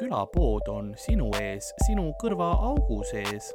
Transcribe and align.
külapood 0.00 0.68
on 0.68 0.94
sinu 0.96 1.28
ees, 1.40 1.72
sinu 1.84 2.06
kõrvaaugu 2.22 3.02
sees. 3.10 3.50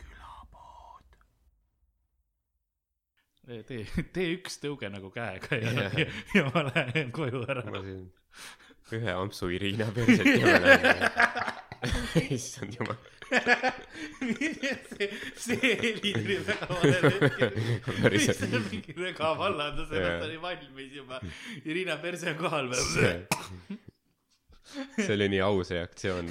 külapood. 0.00 1.18
tee, 3.68 3.84
tee 4.16 4.30
üks 4.38 4.56
tõuge 4.62 4.88
nagu 4.94 5.12
käega 5.12 5.60
ja, 5.60 5.74
ja, 5.82 5.90
ja, 6.00 6.08
ja 6.38 6.46
ma 6.48 6.64
lähen 6.70 7.12
koju 7.12 7.44
ära. 7.44 7.66
ma 7.68 7.84
siin 7.84 8.08
ühe 8.94 9.12
ampsu 9.12 9.52
Irina 9.52 9.90
perset 9.92 10.32
ja 10.32 10.46
ma 10.48 10.60
lähen. 10.64 11.23
issand 12.36 12.76
jumal. 12.78 12.96
see, 14.90 15.08
see 15.40 15.70
heli 15.80 16.12
tuli 16.14 16.36
väga 16.46 16.68
valel 16.70 17.08
hetkel. 17.08 17.50
Päriselt. 18.02 18.42
lihtsalt 18.44 18.68
mingi 18.70 18.94
rõga 18.98 19.30
vallandas 19.38 19.90
ennast, 19.90 20.20
ta 20.20 20.28
oli 20.28 20.38
valmis 20.42 20.92
juba. 21.00 21.20
Irina 21.64 21.96
perse 22.02 22.30
on 22.34 22.38
kohal 22.42 22.70
veel. 22.74 23.24
see 24.98 25.12
oli 25.14 25.28
nii 25.34 25.42
aus 25.44 25.70
reaktsioon 25.74 26.30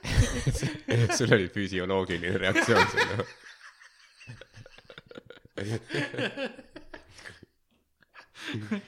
sul 1.16 1.32
oli 1.32 1.46
füsioloogiline 1.54 2.38
reaktsioon 2.42 2.86
selle 2.92 3.14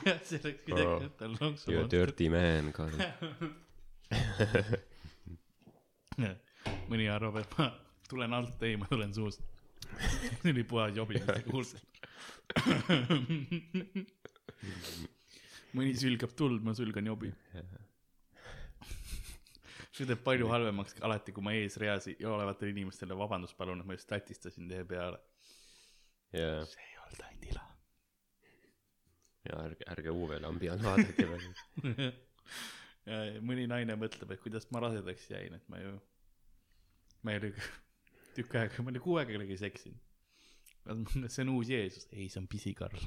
jah, 0.05 0.21
see 0.27 0.41
oleks 0.43 0.65
midagi 0.67 0.87
Oh. 0.87 1.03
võtta 1.05 1.29
lonksu 1.33 1.73
You 1.73 1.85
dirty 1.91 2.29
man 2.33 2.73
Karl 2.77 2.97
mõni 6.91 7.07
arvab, 7.11 7.37
et 7.43 7.51
ma 7.59 7.65
tulen 8.09 8.33
alt, 8.37 8.63
ei, 8.67 8.75
ma 8.81 8.87
tulen 8.91 9.13
suust. 9.17 9.41
see 10.43 10.53
oli 10.53 10.65
puhas 10.69 10.93
jobi, 10.97 11.15
mis 11.21 11.29
te 11.29 11.43
kuulsite. 11.47 11.87
mõni 15.77 15.93
sülgab 15.99 16.33
tuld, 16.37 16.61
ma 16.65 16.73
sülgan 16.77 17.07
jobi. 17.09 17.31
see 19.93 20.07
teeb 20.09 20.23
palju 20.25 20.47
halvemaks 20.49 20.93
alati, 21.05 21.33
kui 21.37 21.45
ma 21.45 21.53
eesreas 21.57 22.05
olevatele 22.17 22.71
inimestele 22.73 23.15
vabandust 23.17 23.57
palun, 23.59 23.81
et 23.83 23.89
ma 23.89 23.97
just 23.97 24.09
tatistasin 24.09 24.69
teie 24.71 24.85
peale. 24.89 25.19
ja 26.33 26.65
see 26.69 26.85
ei 26.89 26.97
olnud 27.05 27.21
ainult 27.29 27.45
ila. 27.51 27.65
ja 29.49 29.55
ärge 29.67 29.85
ärge 29.95 30.11
Uwe 30.17 30.37
Lambi 30.41 30.67
all 30.73 30.83
vaadake 30.85 31.25
veel 31.29 31.45
mõni 33.43 33.67
naine 33.71 33.97
mõtleb, 33.99 34.31
et 34.35 34.43
kuidas 34.43 34.69
ma 34.71 34.79
rasedaks 34.85 35.31
jäin, 35.33 35.55
et 35.59 35.69
ma 35.73 35.77
ju, 35.83 35.93
ma 37.27 37.35
ei 37.35 37.39
ole 37.41 37.51
tükk 38.37 38.53
aega, 38.61 38.83
ma 38.83 38.89
olen 38.93 39.03
kuu 39.05 39.17
aega 39.19 39.33
kellegagi 39.35 39.59
seksinud. 39.65 40.01
see 41.33 41.43
on 41.45 41.53
uus 41.55 41.69
Jeesus, 41.71 42.09
ei, 42.13 42.27
see 42.31 42.41
on 42.43 42.49
pisikarl. 42.51 42.99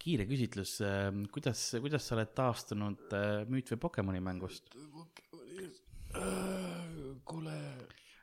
kiire 0.00 0.24
küsitlus, 0.28 0.72
kuidas, 1.32 1.60
kuidas 1.80 2.02
sa 2.06 2.16
oled 2.16 2.30
taastunud 2.36 3.00
äh, 3.16 3.44
Müüt 3.50 3.68
või 3.74 3.80
Pokemoni 3.84 4.20
mängust? 4.24 4.66
kuule 7.28 7.54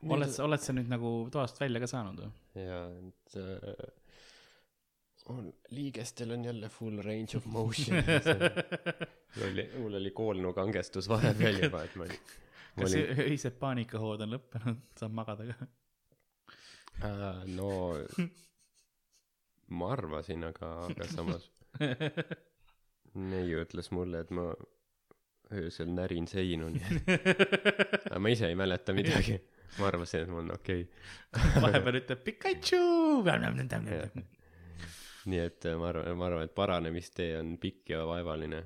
oled 0.05 0.31
sa, 0.33 0.43
oled 0.45 0.61
sa 0.61 0.73
nüüd 0.75 0.89
nagu 0.91 1.11
toast 1.33 1.59
välja 1.61 1.79
ka 1.81 1.87
saanud 1.89 2.19
või? 2.21 2.31
ja 2.59 2.81
et 3.07 3.37
äh, 3.39 3.47
on 5.29 5.53
liigestel 5.69 6.31
on 6.31 6.45
jälle 6.45 6.69
full 6.69 7.01
range 7.03 7.37
of 7.37 7.45
motion 7.45 8.03
mul 9.35 9.51
oli 9.51 9.69
mul 9.77 9.93
oli 9.93 10.11
koolnukangestus 10.11 11.09
vahepeal 11.09 11.63
juba 11.63 11.83
et 11.83 11.95
ma 11.95 12.03
olin 12.03 12.19
kas 12.77 12.93
olin 12.93 13.21
öised 13.25 13.57
paanikahood 13.59 14.23
on 14.25 14.33
lõppenud, 14.35 14.79
saab 14.99 15.17
magada 15.19 15.49
ka? 15.51 15.67
äh, 17.09 17.43
no 17.57 17.71
ma 19.67 19.91
arvasin 19.97 20.47
aga 20.47 20.71
aga 20.87 21.09
samas 21.11 21.49
neiu 23.33 23.61
ütles 23.65 23.91
mulle 23.91 24.23
et 24.23 24.31
ma 24.31 24.47
öösel 25.57 25.91
närin 25.95 26.27
seinu 26.31 26.71
nii 26.71 27.03
et 27.03 28.09
aga 28.11 28.23
ma 28.23 28.33
ise 28.33 28.49
ei 28.51 28.57
mäleta 28.59 28.95
midagi 28.95 29.39
ma 29.77 29.91
arvasin 29.91 30.25
et 30.25 30.31
mul 30.31 30.45
on 30.45 30.55
okei 30.55 30.87
okay. 30.87 31.61
vahepeal 31.61 32.01
ütleb 32.01 32.25
Pikachu. 32.31 32.83
Nii 35.27 35.43
et 35.43 35.69
äh, 35.69 35.77
ma 35.79 35.91
arvan 35.91 36.17
ma 36.17 36.31
arvan 36.31 36.47
et 36.47 36.55
paranemistee 36.55 37.37
on 37.39 37.55
pikk 37.61 37.95
ja 37.95 38.05
vaevaline 38.07 38.63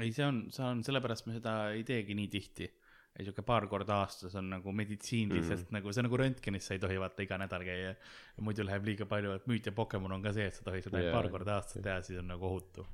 ei, 0.00 0.10
see 0.12 0.24
on, 0.26 0.40
see 0.54 0.64
on, 0.64 0.82
sellepärast 0.86 1.28
me 1.28 1.36
seda 1.36 1.54
ei 1.74 1.84
teegi 1.86 2.16
nii 2.18 2.30
tihti. 2.32 2.68
ei, 3.14 3.22
sihuke 3.22 3.44
paar 3.46 3.68
korda 3.70 4.00
aastas 4.02 4.34
on 4.40 4.48
nagu 4.50 4.72
meditsiiniliselt 4.74 5.60
mm 5.60 5.66
-hmm. 5.68 5.76
nagu, 5.76 5.92
see 5.92 6.02
on 6.02 6.08
nagu 6.08 6.18
röntgenis, 6.18 6.66
sa 6.66 6.74
ei 6.74 6.80
tohi 6.82 6.98
vaata 7.00 7.22
iga 7.22 7.38
nädal 7.38 7.64
käia. 7.64 7.94
muidu 8.40 8.64
läheb 8.66 8.84
liiga 8.84 9.06
palju, 9.06 9.32
et 9.32 9.46
müüt 9.46 9.66
ja 9.66 9.72
Pokemon 9.72 10.12
on 10.12 10.22
ka 10.22 10.32
see, 10.32 10.46
et 10.46 10.54
sa 10.54 10.64
tohid 10.64 10.82
seda 10.82 11.02
Jaa. 11.02 11.12
paar 11.12 11.28
korda 11.30 11.54
aastas 11.54 11.82
teha, 11.82 12.00
siis 12.02 12.18
on 12.18 12.28
nagu 12.28 12.46
ohutu. 12.46 12.86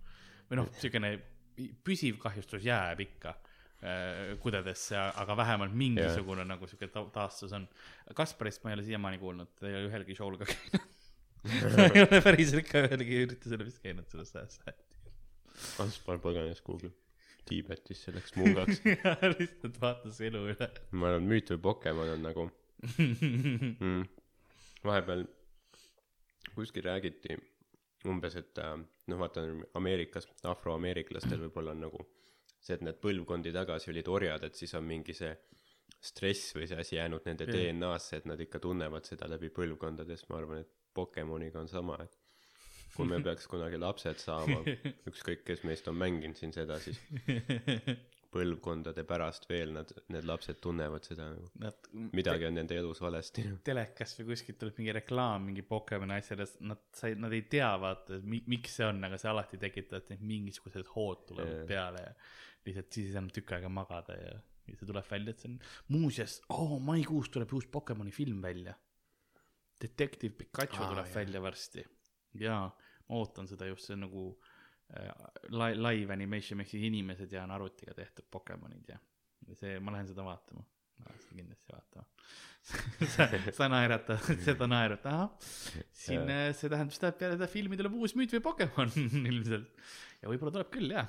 või 0.50 0.60
noh, 0.60 0.68
siukene 0.82 1.20
püsiv 1.84 2.18
kahjustus 2.18 2.64
jääb 2.64 3.00
ikka 3.00 3.30
äh, 3.30 4.38
kudedesse, 4.40 4.96
aga 4.96 5.36
vähemalt 5.36 5.72
mingisugune 5.72 6.44
nagu 6.44 6.66
sihuke 6.66 6.88
ta- 6.88 7.08
taastus 7.12 7.52
on. 7.52 7.68
Kasparist 8.14 8.64
ma 8.64 8.70
ei 8.70 8.78
ole 8.78 8.82
siiamaani 8.82 9.18
kuulnud, 9.18 9.54
ta 9.60 9.68
ei 9.68 9.76
ole 9.78 9.88
ühelgi 9.88 10.16
show'l 10.18 10.38
ka 10.40 10.48
käinud. 10.52 10.88
Ta 11.44 11.86
ei 11.88 12.02
ole 12.04 12.20
päriselt 12.24 12.68
ka 12.68 12.84
ühelgi 12.86 13.22
üritusel 13.26 13.64
vist 13.64 13.82
käinud 13.84 14.08
sellest 14.12 14.36
ajast. 14.40 14.66
Kaspar 15.76 16.20
põgenes 16.22 16.60
kuhugi 16.64 16.92
Tiibetisse 17.48 18.12
läks 18.14 18.34
mungaks 18.38 18.80
ja 18.92 19.16
lihtsalt 19.32 19.80
vaatas 19.82 20.20
elu 20.24 20.42
üle. 20.52 20.70
ma 20.92 21.10
arvan 21.10 21.28
müüt 21.28 21.52
või 21.54 21.62
Pokemon 21.66 22.12
on 22.14 22.26
nagu 22.28 22.46
mm, 23.00 24.02
vahepeal 24.84 25.24
kuskil 26.54 26.86
räägiti 26.86 27.36
umbes 28.08 28.36
et 28.40 28.58
äh, 28.62 28.76
noh 29.12 29.20
vaata 29.20 29.44
Ameerikas 29.80 30.28
afroameeriklastel 30.48 31.42
võib-olla 31.46 31.74
on 31.76 31.86
nagu 31.88 32.04
see 32.60 32.76
et 32.76 32.84
need 32.84 33.00
põlvkondi 33.02 33.52
tagasi 33.56 33.92
olid 33.92 34.08
orjad 34.08 34.44
et 34.46 34.56
siis 34.56 34.72
on 34.78 34.86
mingi 34.86 35.16
see 35.16 35.32
stress 36.00 36.54
või 36.56 36.68
see 36.68 36.78
asi 36.80 36.96
jäänud 36.96 37.26
nende. 37.28 37.48
DNA-sse 37.50 38.20
et 38.20 38.28
nad 38.28 38.40
ikka 38.40 38.60
tunnevad 38.62 39.08
seda 39.08 39.28
läbi 39.28 39.50
põlvkondade 39.56 40.16
siis 40.16 40.28
ma 40.30 40.38
arvan 40.40 40.62
et 40.62 40.79
Pokemoniga 40.94 41.60
on 41.60 41.68
sama 41.68 41.98
et 42.04 42.16
kui 42.94 43.08
me 43.08 43.20
peaks 43.26 43.46
kunagi 43.50 43.80
lapsed 43.80 44.22
saama 44.22 44.62
ükskõik 45.10 45.44
kes 45.46 45.64
meist 45.68 45.88
on 45.90 45.98
mänginud 46.00 46.38
siin 46.38 46.54
seda 46.56 46.78
siis 46.82 47.00
põlvkondade 48.30 49.02
pärast 49.08 49.46
veel 49.50 49.72
nad 49.74 49.90
need 50.12 50.26
lapsed 50.28 50.60
tunnevad 50.62 51.06
seda 51.06 51.26
nagu. 51.32 51.48
Nad 51.62 51.88
midagi 52.14 52.46
on 52.46 52.54
nende 52.60 52.76
elus 52.78 53.00
valesti. 53.02 53.44
telekast 53.66 54.20
või 54.20 54.28
kuskilt 54.30 54.60
tuleb 54.60 54.78
mingi 54.78 54.94
reklaam 54.94 55.48
mingi 55.48 55.64
Pokemoni 55.66 56.14
asjadest, 56.18 56.60
nad 56.62 56.84
sai, 56.96 57.16
nad 57.18 57.34
ei 57.34 57.42
tea 57.50 57.70
vaata 57.82 58.20
mi,, 58.22 58.42
miks 58.50 58.78
see 58.78 58.86
on, 58.86 59.02
aga 59.08 59.18
see 59.20 59.32
alati 59.32 59.58
tekitab, 59.62 60.06
et 60.06 60.22
mingisugused 60.22 60.92
hood 60.94 61.26
tulevad 61.30 61.66
peale 61.70 62.04
ja 62.06 62.14
lihtsalt 62.68 62.94
siis 62.94 63.10
ei 63.10 63.16
saanud 63.16 63.34
tükk 63.34 63.56
aega 63.56 63.72
magada 63.72 64.14
ja, 64.18 64.36
ja 64.68 64.78
see 64.78 64.86
tuleb 64.86 65.10
välja, 65.10 65.34
et 65.34 65.42
see 65.42 65.50
on, 65.50 65.58
muuseas 65.96 66.38
oh,, 66.54 66.76
maikuus 66.86 67.32
tuleb 67.34 67.58
uus 67.58 67.66
Pokemoni 67.72 68.14
film 68.14 68.42
välja. 68.46 68.76
Detective 69.80 70.34
Pikachu 70.36 70.82
ah, 70.82 70.90
tuleb 70.92 71.06
jah. 71.06 71.14
välja 71.14 71.42
varsti 71.42 71.84
jaa, 72.38 72.66
ma 73.08 73.20
ootan 73.20 73.48
seda 73.50 73.68
just, 73.70 73.86
see 73.88 73.96
on 73.96 74.04
nagu 74.06 74.26
äh, 74.94 75.08
li-, 75.50 75.78
live 75.78 76.14
animation 76.14 76.62
ehk 76.62 76.70
siis 76.72 76.84
inimesed 76.90 77.32
ja 77.32 77.44
on 77.46 77.54
arvutiga 77.56 77.94
tehtud 77.96 78.28
Pokemonid 78.30 78.92
ja, 78.92 79.00
ja 79.48 79.58
see, 79.58 79.78
ma 79.80 79.94
lähen 79.96 80.10
seda 80.10 80.26
vaatama. 80.26 80.62
ma 81.00 81.08
lähen 81.08 81.24
seda 81.24 81.40
kindlasti 81.40 81.74
vaatama 81.74 82.06
sa, 83.14 83.26
sa 83.56 83.68
naeratad, 83.72 84.20
seda 84.46 84.68
naerad, 84.68 85.04
ahah, 85.08 85.30
siin 85.96 86.28
äh, 86.28 86.50
see 86.56 86.68
tähendab 86.68 86.94
seda, 86.94 87.10
et 87.10 87.20
peale 87.22 87.38
seda 87.38 87.48
filmi 87.50 87.78
tuleb 87.80 87.96
uus 87.96 88.14
müüt 88.18 88.34
või 88.36 88.44
Pokemon 88.44 88.92
ilmselt. 89.32 89.86
ja 90.20 90.30
võib-olla 90.30 90.54
tuleb 90.58 90.72
küll 90.74 90.92
jah. 90.94 91.08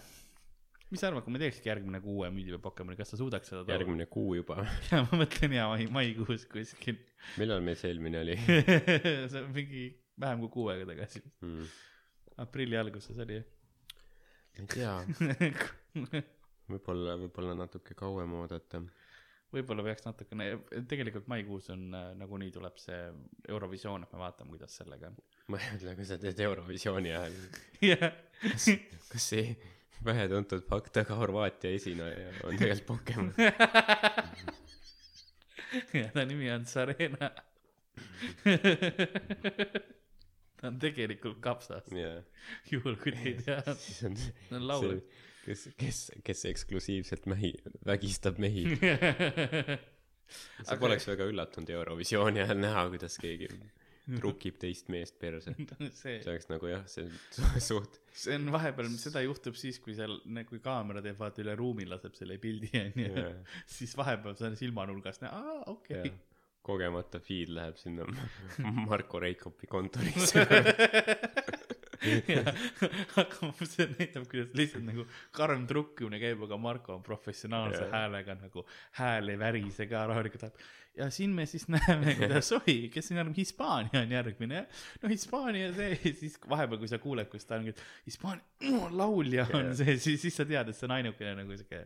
Mis 0.91 0.99
sa 0.99 1.07
arvad, 1.07 1.23
kui 1.25 1.33
me 1.33 1.39
teekski 1.41 1.69
järgmine 1.71 2.01
kuu 2.03 2.17
uue 2.19 2.29
müüdi 2.33 2.53
või 2.55 2.63
Pokemoni, 2.65 2.97
kas 2.99 3.13
sa 3.13 3.19
suudaks 3.19 3.51
seda 3.51 3.63
tuua? 3.63 3.77
järgmine 3.77 4.07
kuu 4.11 4.35
juba 4.39 4.59
ja 4.91 5.01
ma 5.05 5.21
mõtlen 5.23 5.55
jaa, 5.55 5.69
mai, 5.71 5.87
maikuus 5.99 6.45
kuskil. 6.51 6.99
millal 7.39 7.63
meil 7.65 7.79
see 7.79 7.93
eelmine 7.93 8.21
oli 8.25 8.37
see 9.31 9.39
on 9.39 9.49
mingi 9.55 9.87
vähem 10.19 10.43
kui 10.43 10.53
kuu 10.57 10.67
aega 10.73 10.89
tagasi, 10.91 11.23
mm. 11.45 11.71
aprilli 12.43 12.79
alguses 12.79 13.23
oli 13.23 13.39
ma 13.41 14.65
ei 14.65 14.67
tea 14.75 14.95
võib-olla 16.71 17.15
võib-olla 17.23 17.55
natuke 17.63 17.95
kauem 17.97 18.35
oodata 18.41 18.83
võib-olla 19.51 19.83
peaks 19.83 20.05
natukene, 20.07 20.53
tegelikult 20.91 21.27
maikuus 21.31 21.71
on 21.73 21.89
äh, 21.95 22.11
nagunii 22.19 22.51
tuleb 22.55 22.77
see 22.79 22.99
Eurovisioon, 23.51 24.05
et 24.05 24.13
me 24.15 24.21
vaatame, 24.21 24.51
kuidas 24.53 24.75
sellega 24.79 25.11
on. 25.11 25.19
ma 25.51 25.59
ei 25.59 25.75
mõtle 25.75 25.95
kui 25.97 26.07
sa 26.07 26.19
teed 26.19 26.39
Eurovisiooni 26.47 27.15
ajal 27.15 27.37
jah, 27.87 28.09
kas 28.43 29.31
see 29.33 29.55
vähetuntud 30.05 30.63
fakt 30.69 30.97
aga 30.97 31.15
Horvaatia 31.19 31.71
esineja 31.77 32.31
on 32.43 32.57
tegelikult 32.57 32.87
Pokemon 32.87 33.33
ja 35.93 36.07
ta 36.13 36.25
nimi 36.25 36.49
on 36.51 36.65
Sarena. 36.65 37.31
ta 40.61 40.67
on 40.69 40.79
tegelikult 40.81 41.39
kapsas, 41.43 41.87
jaa 41.95 42.21
juhul 42.71 42.95
kui 43.01 43.11
te 43.15 43.23
ei 43.31 43.35
tea, 43.45 43.61
siis 43.83 44.01
on 44.09 44.15
ta 44.17 44.55
on 44.59 44.67
laul. 44.69 44.97
kes 45.45 45.67
kes 45.81 45.99
kes 46.27 46.45
eksklusiivselt 46.51 47.25
mehi 47.31 47.53
vägistab 47.87 48.39
mehi 48.43 48.65
sa 50.65 50.73
Aga- 50.75 50.79
poleks 50.83 51.07
väga 51.09 51.23
üllatunud 51.31 51.69
Eurovisiooni 51.77 52.43
ajal 52.45 52.59
näha 52.61 52.85
kuidas 52.93 53.17
keegi 53.21 53.47
trukib 54.19 54.57
teist 54.61 54.89
meest 54.93 55.17
perse. 55.21 55.53
see 56.01 56.21
see, 56.21 56.31
oleks 56.31 56.49
nagu 56.51 56.71
jah, 56.71 56.83
see 56.89 57.05
on 57.07 57.61
suht, 57.69 57.99
see 58.23 58.37
on 58.37 58.49
vahepeal, 58.53 58.89
seda 59.01 59.23
juhtub 59.25 59.57
siis, 59.59 59.79
kui 59.83 59.95
seal, 59.97 60.19
kui 60.49 60.61
kaamera 60.63 61.03
teeb 61.05 61.19
vaata 61.21 61.43
üle 61.45 61.55
ruumi, 61.59 61.87
laseb 61.89 62.17
selle 62.17 62.39
pildi 62.41 62.71
onju 62.81 63.25
siis 63.77 63.95
vahepeal 63.99 64.37
sa 64.39 64.51
silmanurgast 64.57 65.25
näed, 65.25 65.33
aa 65.33 65.63
okei 65.73 66.03
jah. 66.05 66.19
kogemata 66.65 67.21
feed 67.23 67.53
läheb 67.55 67.79
sinna 67.81 68.05
Marko 68.85 69.21
Reikopi 69.23 69.69
kontorisse. 69.69 70.45
aga 73.21 73.51
see 73.69 73.87
näitab, 73.93 74.25
kuidas 74.29 74.53
lihtsalt 74.57 74.85
nagu 74.87 75.05
karm 75.35 75.65
trukkimine 75.69 76.19
käib, 76.21 76.41
aga 76.47 76.57
Marko 76.61 76.95
on 76.97 77.03
professionaalse 77.05 77.83
Jaa. 77.83 77.91
häälega 77.93 78.37
nagu 78.41 78.65
hääl 78.99 79.33
ei 79.33 79.39
värise 79.39 79.87
ka 79.89 80.05
rahulikult 80.09 80.47
läheb. 80.47 80.63
Ja 80.97 81.07
siin 81.09 81.31
me 81.35 81.45
siis 81.45 81.67
näeme, 81.73 82.15
kuidas, 82.19 82.51
oi, 82.51 82.89
kes 82.93 83.11
on, 83.15 83.33
Hispaania 83.37 84.01
on 84.01 84.11
järgmine 84.11 84.55
jah. 84.55 84.81
no 85.03 85.09
Hispaania 85.09 85.71
see, 85.75 85.99
siis 86.21 86.37
vahepeal, 86.49 86.81
kui 86.81 86.91
sa 86.91 86.99
kuuled, 87.01 87.29
kus 87.31 87.47
ta 87.47 87.59
on, 87.59 87.71
Hispaania 88.05 88.73
oh, 88.75 88.89
laulja 88.91 89.47
on 89.57 89.71
see, 89.77 89.97
siis, 89.97 90.21
siis 90.25 90.39
sa 90.41 90.45
tead, 90.47 90.71
et 90.71 90.77
see 90.77 90.87
on 90.89 90.97
ainukene 90.99 91.35
nagu 91.43 91.57
siuke, 91.59 91.85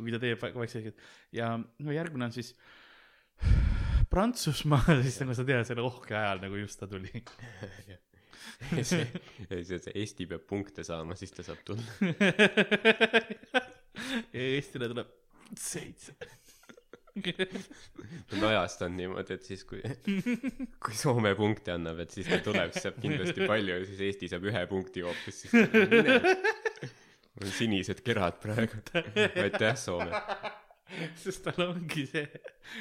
kui 0.00 0.14
ta 0.14 0.22
teeb 0.22 0.46
vaikselt 0.56 1.02
ja 1.36 1.52
no 1.58 1.96
järgmine 1.96 2.30
on 2.30 2.36
siis 2.36 2.54
Prantsusmaa, 4.10 5.00
siis 5.04 5.20
nagu 5.22 5.36
sa 5.38 5.46
tead, 5.46 5.66
selle 5.68 5.84
ohke 5.86 6.16
ajal 6.18 6.40
nagu 6.42 6.56
just 6.58 6.80
ta 6.80 6.88
tuli. 6.90 7.12
see, 8.82 9.04
see, 9.46 9.62
see 9.68 9.92
Eesti 10.00 10.26
peab 10.26 10.48
punkte 10.50 10.82
saama, 10.86 11.14
siis 11.18 11.30
ta 11.36 11.44
saab 11.46 11.60
tulla. 11.68 12.10
ja 14.32 14.48
Eestile 14.56 14.88
tuleb 14.90 15.14
seitse. 15.54 16.16
Ta 17.14 18.36
on 18.36 18.44
ajastanud 18.50 18.96
niimoodi, 18.96 19.36
et 19.36 19.46
siis 19.46 19.64
kui, 19.68 19.80
kui 20.84 20.96
Soome 20.96 21.34
punkte 21.38 21.74
annab, 21.74 22.00
et 22.04 22.14
siis 22.14 22.28
ta 22.30 22.40
tuleb, 22.44 22.72
siis 22.74 22.86
saab 22.86 23.00
kindlasti 23.02 23.48
palju 23.50 23.76
ja 23.80 23.88
siis 23.88 24.02
Eesti 24.08 24.30
saab 24.32 24.46
ühe 24.50 24.64
punkti 24.70 25.04
hoopis, 25.06 25.40
siis 25.44 25.54
mul 27.34 27.46
on 27.48 27.54
sinised 27.56 28.02
kerad 28.06 28.40
praegu. 28.42 28.82
aitäh, 28.94 29.76
Soome. 29.80 30.22
sest 31.22 31.44
tal 31.46 31.68
ongi 31.68 32.02
see, 32.10 32.24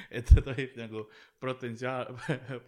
et 0.10 0.30
ta 0.30 0.42
tohib 0.46 0.78
nagu 0.80 1.04
potentsiaal, 1.42 2.10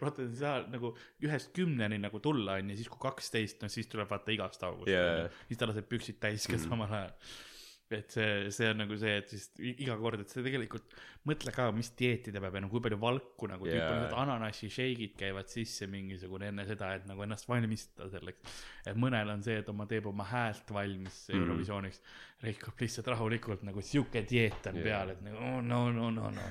potentsiaal 0.02 0.68
nagu 0.70 0.92
ühest 1.24 1.50
kümneni 1.56 1.98
nagu 2.02 2.20
tulla 2.22 2.60
onju, 2.60 2.76
siis 2.78 2.90
kui 2.90 3.02
kaksteist, 3.02 3.62
no 3.62 3.70
siis 3.72 3.90
tuleb 3.90 4.10
vaata 4.10 4.34
igast 4.34 4.62
august 4.68 4.92
onju. 4.92 5.32
siis 5.48 5.62
ta 5.62 5.70
laseb 5.70 5.88
püksid 5.90 6.20
täis 6.22 6.46
ka 6.50 6.60
samal 6.62 6.94
ajal. 7.00 7.16
Et 7.96 8.14
see, 8.14 8.50
see 8.54 8.68
on 8.72 8.80
nagu 8.82 8.96
see, 9.00 9.14
et 9.22 9.32
siis 9.32 9.48
iga 9.72 9.96
kord, 10.00 10.20
et 10.22 10.32
see 10.32 10.44
tegelikult, 10.44 10.94
mõtle 11.28 11.52
ka, 11.54 11.68
mis 11.76 11.90
dieeti 11.98 12.32
ta 12.34 12.42
peab 12.42 12.54
ja 12.58 12.62
no 12.64 12.70
kui 12.72 12.82
palju 12.84 12.98
valku 13.02 13.48
nagu 13.50 13.68
Jaa. 13.68 13.74
tüüp 13.76 13.88
on, 13.92 14.22
ananassi 14.24 14.70
shake'id 14.72 15.14
käivad 15.18 15.48
sisse 15.52 15.86
mingisugune 15.90 16.50
enne 16.52 16.66
seda, 16.68 16.94
et 16.98 17.06
nagu 17.10 17.22
ennast 17.26 17.48
valmistada 17.50 18.08
selleks. 18.12 18.40
et 18.86 18.96
mõnel 18.98 19.28
on 19.34 19.42
see, 19.44 19.58
et 19.62 19.68
oma, 19.72 19.86
teeb 19.90 20.06
oma 20.10 20.24
häält 20.32 20.72
valmis 20.74 21.22
Mhm. 21.32 21.40
Eurovisiooniks 21.42 21.98
mm, 22.00 22.04
-hmm. 22.04 22.46
rikub 22.46 22.80
lihtsalt 22.80 23.06
rahulikult 23.06 23.62
nagu 23.62 23.82
sihuke 23.82 24.26
dieet 24.30 24.66
on 24.66 24.76
Jaa. 24.76 24.84
peal, 24.84 25.08
et 25.10 25.22
nagu 25.22 25.36
oh, 25.36 25.62
no, 25.62 25.92
no, 25.92 26.10
no, 26.10 26.30
no. 26.30 26.42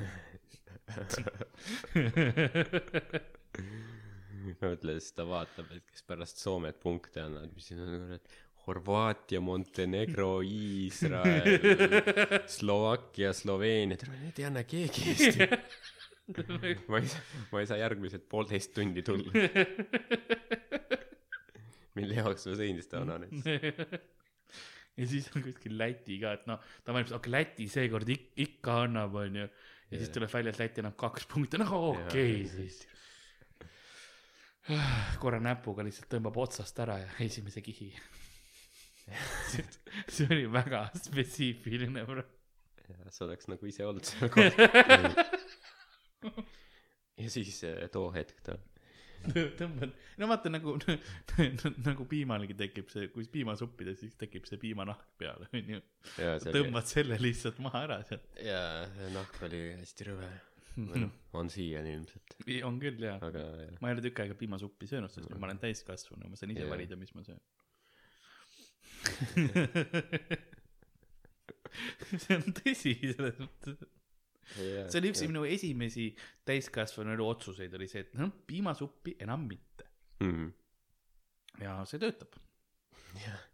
mõtle, 4.62 4.96
siis 5.00 5.14
ta 5.18 5.26
vaatab, 5.28 5.72
et 5.76 5.86
kes 5.92 6.04
pärast 6.08 6.42
Soomet 6.42 6.80
punkte 6.82 7.22
annavad, 7.24 7.52
mis 7.56 7.68
siin 7.70 7.82
on 7.84 7.92
nagu 7.96 8.08
need 8.12 8.26
Horvaatia, 8.68 9.42
Montenegro, 9.42 10.42
Iisrael, 10.46 11.58
Slovakkia, 12.58 13.34
Sloveenia, 13.34 13.98
need 14.22 14.38
ei 14.38 14.46
anna 14.46 14.64
keegi 14.64 15.08
Eesti. 15.16 15.48
ma 16.92 17.02
ei 17.02 17.10
saa, 17.10 17.42
ma 17.52 17.64
ei 17.64 17.68
saa 17.70 17.80
järgmised 17.82 18.28
poolteist 18.30 18.74
tundi 18.78 19.02
tulla. 19.04 19.34
mille 21.98 22.20
jaoks 22.22 22.48
ma 22.48 22.58
sõin 22.60 22.82
seda 22.84 23.02
ananessi? 23.02 23.58
ja 24.98 25.08
siis 25.08 25.30
on 25.36 25.44
kuskil 25.46 25.78
Läti 25.80 26.20
ka, 26.22 26.36
et 26.38 26.48
noh, 26.50 26.62
ta 26.86 26.94
valmis, 26.96 27.12
okei 27.12 27.20
okay,, 27.20 27.36
Läti 27.38 27.68
seekord 27.72 28.10
ik-, 28.14 28.32
ikka 28.46 28.82
annab, 28.86 29.16
onju. 29.24 29.48
ja 29.92 30.00
siis 30.00 30.14
tuleb 30.14 30.32
välja, 30.34 30.54
et 30.54 30.62
Läti 30.62 30.84
annab 30.84 30.98
kaks 31.00 31.28
punkti, 31.32 31.60
no 31.62 31.68
okei 31.92 32.44
okay, 32.44 32.50
siis. 32.54 32.82
korra 35.22 35.42
näpuga 35.42 35.84
lihtsalt 35.86 36.12
tõmbab 36.12 36.38
otsast 36.44 36.78
ära 36.84 37.00
ja 37.02 37.10
esimese 37.26 37.64
kihi. 37.66 37.90
See 40.08 40.28
oli 40.30 40.46
väga 40.52 40.86
spetsiifiline, 40.96 42.06
bro. 42.08 42.26
sa 43.10 43.26
oleks 43.28 43.48
nagu 43.52 43.70
ise 43.70 43.86
olnud 43.88 44.08
seal 44.08 44.32
kohal. 44.34 44.52
ja 47.22 47.32
siis 47.32 47.64
eh, 47.68 47.88
too 47.94 48.10
hetk 48.16 48.44
ta, 48.46 48.58
tõmbad, 49.60 49.92
no 50.20 50.30
vaata 50.32 50.52
nagu, 50.52 50.76
nagu 51.88 52.06
piimalgi 52.10 52.56
tekib 52.58 52.90
see, 52.94 53.10
kui 53.14 53.28
piima 53.32 53.56
suppida, 53.60 53.94
siis 53.98 54.16
tekib 54.20 54.48
see 54.50 54.60
piimanahk 54.62 55.04
peale, 55.22 55.50
onju. 55.58 55.82
ja 56.18 56.38
see 56.42 56.54
oli, 56.54 56.56
tõmbad 56.58 56.90
selle 56.90 57.20
lihtsalt 57.22 57.60
maha 57.64 57.84
ära 57.88 58.00
sealt. 58.08 58.26
ja 58.42 58.62
nahk 59.14 59.38
oli 59.48 59.62
hästi 59.82 60.10
rõve. 60.10 60.30
või 60.78 61.04
noh, 61.06 61.16
on 61.42 61.52
siiani 61.54 61.96
ilmselt, 62.00 62.38
on 62.68 62.80
küll 62.82 63.08
jaa. 63.08 63.20
ma 63.22 63.92
ei 63.92 63.98
ole 63.98 64.06
tükk 64.08 64.24
aega 64.26 64.38
piimasuppi 64.40 64.90
söönud, 64.90 65.14
sest 65.14 65.28
nüüd 65.28 65.42
ma 65.42 65.52
olen 65.52 65.62
täiskasvanu, 65.62 66.32
ma 66.32 66.40
saan 66.40 66.56
ise 66.56 66.66
Jaa. 66.66 66.74
valida, 66.74 67.00
mis 67.00 67.14
ma 67.18 67.26
söön. 67.28 67.42
see 72.22 72.38
on 72.38 72.54
tõsi, 72.58 72.94
selles 73.00 73.38
mõttes. 73.42 73.82
see 74.52 75.00
oli 75.00 75.12
üks 75.14 75.22
minu 75.30 75.42
esimesi 75.48 76.06
täiskasvanu 76.48 77.10
elu 77.16 77.28
otsuseid 77.34 77.72
oli 77.78 77.88
see, 77.92 78.02
et 78.06 78.14
noh, 78.20 78.30
piimasuppi 78.48 79.12
enam 79.24 79.42
mitte. 79.50 79.84
mm.. 80.24 80.48
ja 81.64 81.72
see 81.90 82.00
töötab. 82.02 82.32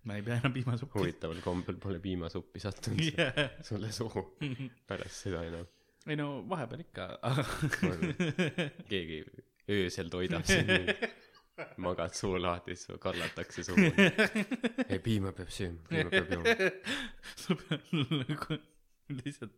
ma 0.07 0.11
ei 0.17 0.23
pea 0.25 0.35
enam 0.41 0.53
piimasuppi. 0.55 0.99
huvitaval 0.99 1.39
kombel 1.45 1.77
pole 1.81 1.99
piimasuppi 2.03 2.63
sattunud 2.63 3.03
jah, 3.17 3.33
sulle 3.69 3.89
suhu 3.95 4.21
pärast 4.89 5.17
seda 5.27 5.39
enam. 5.47 5.65
ei 6.07 6.17
no 6.19 6.27
vahepeal 6.49 6.81
ikka, 6.87 7.03
keegi 8.91 9.17
öösel 9.67 10.09
toidab 10.09 10.45
sind, 10.47 10.93
magad 11.83 12.13
suu 12.17 12.37
lahti, 12.41 12.75
siis 12.75 12.99
kallatakse 13.01 13.63
suhu. 13.67 13.87
ei, 14.91 14.99
piima 15.03 15.33
peab 15.37 15.51
sööma, 15.53 15.81
piima 15.89 16.11
peab 16.13 16.33
jooma. 16.35 16.71
sul 17.41 17.59
peab 17.63 17.87
nagu 17.93 18.59
lihtsalt 19.17 19.55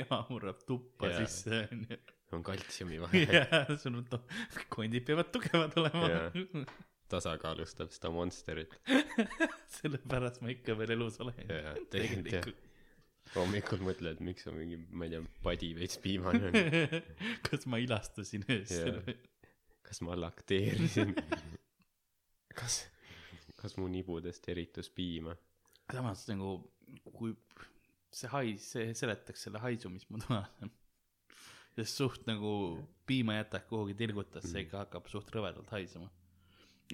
ema 0.00 0.20
murrab 0.30 0.62
tuppa 0.66 1.10
Jaa. 1.10 1.26
sisse 1.26 1.64
onju. 1.72 1.98
on 2.36 2.44
kaltsiumi 2.46 3.00
vahe, 3.04 3.24
jaa, 3.26 3.64
sul 3.82 3.98
on 3.98 4.06
to-, 4.10 4.22
kondid 4.72 5.04
peavad 5.08 5.32
tugevad 5.34 5.74
olema 5.82 6.10
Jaa. 6.12 6.64
tasakaalustab 7.10 7.90
seda 7.94 8.12
monsterit. 8.14 8.76
sellepärast 9.80 10.42
ma 10.44 10.52
ikka 10.54 10.76
veel 10.78 10.94
elus 10.96 11.18
olen. 11.24 11.40
Jaa, 11.50 11.74
tegelikult 11.92 12.68
hommikul 13.34 13.82
mõtled, 13.86 14.22
miks 14.26 14.46
on 14.50 14.56
mingi, 14.58 14.78
ma 14.90 15.06
ei 15.06 15.12
tea, 15.12 15.26
padi 15.44 15.74
veits 15.78 15.98
piimane 16.02 16.50
on. 16.50 17.02
kas 17.46 17.66
ma 17.70 17.82
ilastasin 17.82 18.46
öösel 18.48 18.94
Jaa. 18.94 19.02
või? 19.06 19.18
Kas 19.90 20.02
ma 20.06 20.14
lakteerisin? 20.14 21.14
kas, 22.60 22.84
kas 23.58 23.76
mu 23.80 23.88
nibudest 23.90 24.46
eritus 24.52 24.90
piima? 24.94 25.34
samas 25.90 26.22
nagu, 26.30 26.52
kui 27.16 27.34
see 28.14 28.30
hais, 28.30 28.68
see 28.74 28.94
seletaks 28.98 29.46
selle 29.46 29.62
haisu, 29.62 29.90
mis 29.90 30.06
mul 30.10 30.22
toas 30.22 30.52
on. 30.62 30.70
sest 31.74 32.00
suht 32.02 32.26
nagu 32.30 32.52
piima 33.06 33.38
jätad 33.40 33.66
kuhugi 33.70 33.96
tilgutasse, 33.98 34.64
ikka 34.64 34.84
hakkab 34.84 35.10
suht 35.10 35.30
rõvedalt 35.34 35.70
haisema. 35.74 36.10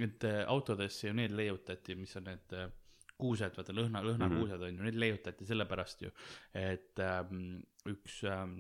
et 0.01 0.25
äh, 0.29 0.43
autodesse 0.53 1.09
ju 1.09 1.17
need 1.17 1.33
leiutati, 1.37 1.97
mis 1.97 2.17
on 2.21 2.29
need 2.29 2.57
äh, 2.57 2.73
kuused, 3.17 3.57
vaata 3.57 3.73
lõhna, 3.77 4.03
lõhnakuused 4.05 4.65
on 4.65 4.81
ju, 4.81 4.89
need 4.89 4.99
leiutati 5.01 5.49
sellepärast 5.49 6.05
ju, 6.05 6.13
et 6.57 7.01
ähm, 7.01 7.63
üks 7.89 8.19
ähm, 8.29 8.59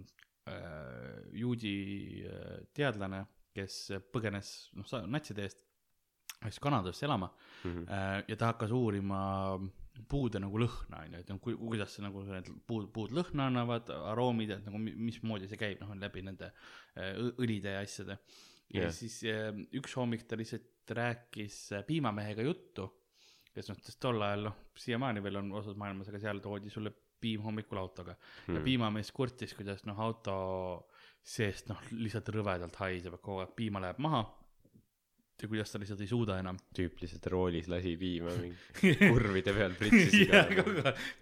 äh, 0.49 1.19
juudi 1.37 1.75
äh, 2.25 2.63
teadlane, 2.77 3.27
kes 3.57 3.79
põgenes, 4.15 4.53
noh, 4.77 4.87
natside 5.11 5.47
eest, 5.49 5.65
läks 6.45 6.61
Kanadasse 6.63 7.07
elama 7.09 7.31
Mhm. 7.65 7.87
Äh, 7.89 8.25
ja 8.29 8.37
ta 8.37 8.53
hakkas 8.53 8.71
uurima 8.77 9.21
puude 10.13 10.39
nagu 10.39 10.59
lõhna 10.61 10.99
onju, 11.07 11.19
et 11.23 11.31
noh, 11.33 11.39
ku-, 11.41 11.57
kuidas 11.57 11.95
see 11.97 12.03
nagu 12.05 12.21
need 12.29 12.51
puud, 12.69 12.91
puud 12.93 13.15
lõhna 13.17 13.47
annavad, 13.49 13.89
aroomid, 14.13 14.51
et 14.53 14.67
nagu 14.69 14.79
mi- 14.79 14.93
mismoodi 15.09 15.49
see 15.49 15.57
käib, 15.57 15.81
noh 15.81 15.95
läbi 15.97 16.21
nende 16.27 16.51
äh, 16.53 17.17
õlide 17.41 17.73
ja 17.79 17.81
asjade. 17.81 18.19
ja 18.75 18.83
Jah. 18.85 18.93
siis 18.93 19.17
äh, 19.25 19.49
üks 19.81 19.95
hommik 19.97 20.27
ta 20.29 20.37
lihtsalt 20.37 20.93
rääkis 20.93 21.57
piimamehega 21.89 22.45
juttu, 22.45 22.85
kes 23.57 23.71
noh, 23.73 23.79
sest 23.83 23.99
tol 24.05 24.21
ajal 24.23 24.45
noh, 24.51 24.57
siiamaani 24.77 25.23
veel 25.25 25.41
on 25.41 25.49
osas 25.63 25.75
maailmas, 25.81 26.09
aga 26.13 26.21
seal 26.21 26.43
toodi 26.45 26.71
sulle 26.71 26.93
piim 27.19 27.41
hommikul 27.49 27.79
autoga 27.81 28.13
mm. 28.13 28.53
ja 28.53 28.59
Mhm. 28.61 28.65
piimamees 28.69 29.11
kurtis, 29.17 29.55
kuidas 29.57 29.87
noh, 29.89 29.97
auto 30.05 30.37
seest 31.27 31.67
noh, 31.71 31.81
lihtsalt 31.91 32.29
rõvedalt 32.37 32.77
haiseb, 32.85 33.15
kogu 33.23 33.39
aeg 33.43 33.53
piima 33.59 33.79
läheb 33.83 33.99
maha 34.05 34.21
ja 35.37 35.45
kuidas 35.51 35.69
ta 35.73 35.77
lihtsalt 35.83 36.01
ei 36.01 36.09
suuda 36.09 36.35
enam. 36.41 36.57
tüüp 36.77 36.95
lihtsalt 37.03 37.27
roolis 37.35 37.67
lasi 37.69 37.93
piima 38.01 38.31
mingi 38.39 38.93
kurvide 39.11 39.53
peal 39.57 39.73
pritsis 39.77 40.15
iga 40.23 40.37
aeg, 40.47 40.57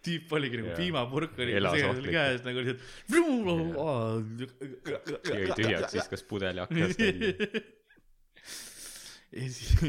tüüp 0.07 0.27
oligi 0.39 0.57
nagu 0.61 0.71
piimapurk 0.79 1.35
oli 1.43 1.53
käes 1.57 2.41
nagu 2.47 2.59
jõi 2.63 2.67
lihtsalt. 2.69 2.83
tühjaks, 5.59 5.93
viskas 5.99 6.23
pudeli 6.31 6.61
aknast 6.63 6.99
välja. 7.01 7.31
ja 9.35 9.43
siis 9.49 9.71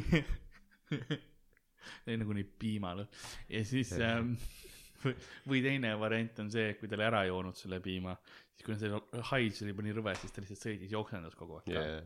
see 2.05 2.17
nagu 2.21 2.35
nii 2.37 2.45
piimalõhn 2.61 3.09
ja 3.51 3.61
siis 3.67 3.91
ähm, 3.99 4.35
või- 5.05 5.17
või 5.51 5.59
teine 5.65 5.89
variant 6.01 6.39
on 6.41 6.49
see, 6.53 6.67
kui 6.79 6.87
ta 6.89 6.95
oli 6.97 7.05
ära 7.07 7.21
joonud 7.29 7.55
selle 7.59 7.79
piima, 7.83 8.13
siis 8.55 8.65
kui 8.65 8.77
see 8.79 9.21
hais 9.31 9.61
oli 9.61 9.73
juba 9.73 9.83
nii 9.85 9.95
rõve, 9.97 10.13
siis 10.19 10.31
ta 10.31 10.41
lihtsalt 10.43 10.61
sõitis, 10.63 10.91
jooksendas 10.93 11.35
kogu 11.35 11.57
aeg 11.59 11.69
jaa, 11.73 12.01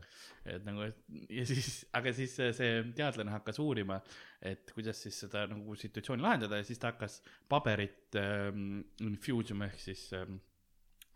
et 0.50 0.64
nagu, 0.66 0.82
et 0.88 1.30
ja 1.30 1.44
siis, 1.46 1.84
aga 1.94 2.12
siis 2.16 2.34
see, 2.36 2.70
teadlane 2.98 3.30
hakkas 3.36 3.60
uurima, 3.62 4.00
et 4.42 4.72
kuidas 4.74 5.02
siis 5.06 5.18
seda 5.24 5.46
nagu 5.50 5.76
situatsiooni 5.78 6.22
lahendada 6.26 6.58
ja 6.60 6.66
siis 6.66 6.78
ta 6.82 6.90
hakkas 6.92 7.20
paberit 7.48 8.18
ähm,, 8.18 8.80
infusium 9.06 9.62
ehk 9.68 9.78
siis 9.80 10.08
ähm, 10.18 10.40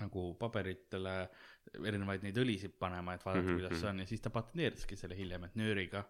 nagu 0.00 0.33
paberitele 0.38 1.17
erinevaid 1.87 2.25
neid 2.26 2.38
õlisid 2.43 2.73
panema, 2.79 3.14
et 3.14 3.23
vaadata 3.25 3.43
mm, 3.43 3.47
Mhm, 3.47 3.59
-hmm. 3.59 3.69
kuidas 3.69 3.81
see 3.81 3.91
on. 3.91 3.99
ja 3.99 4.07
siis 4.07 4.21
ta 4.21 4.31
patenteeriski 4.31 4.97
selle 4.97 5.17
hiljem, 5.17 5.45
et 5.45 5.55
nööriga. 5.57 6.05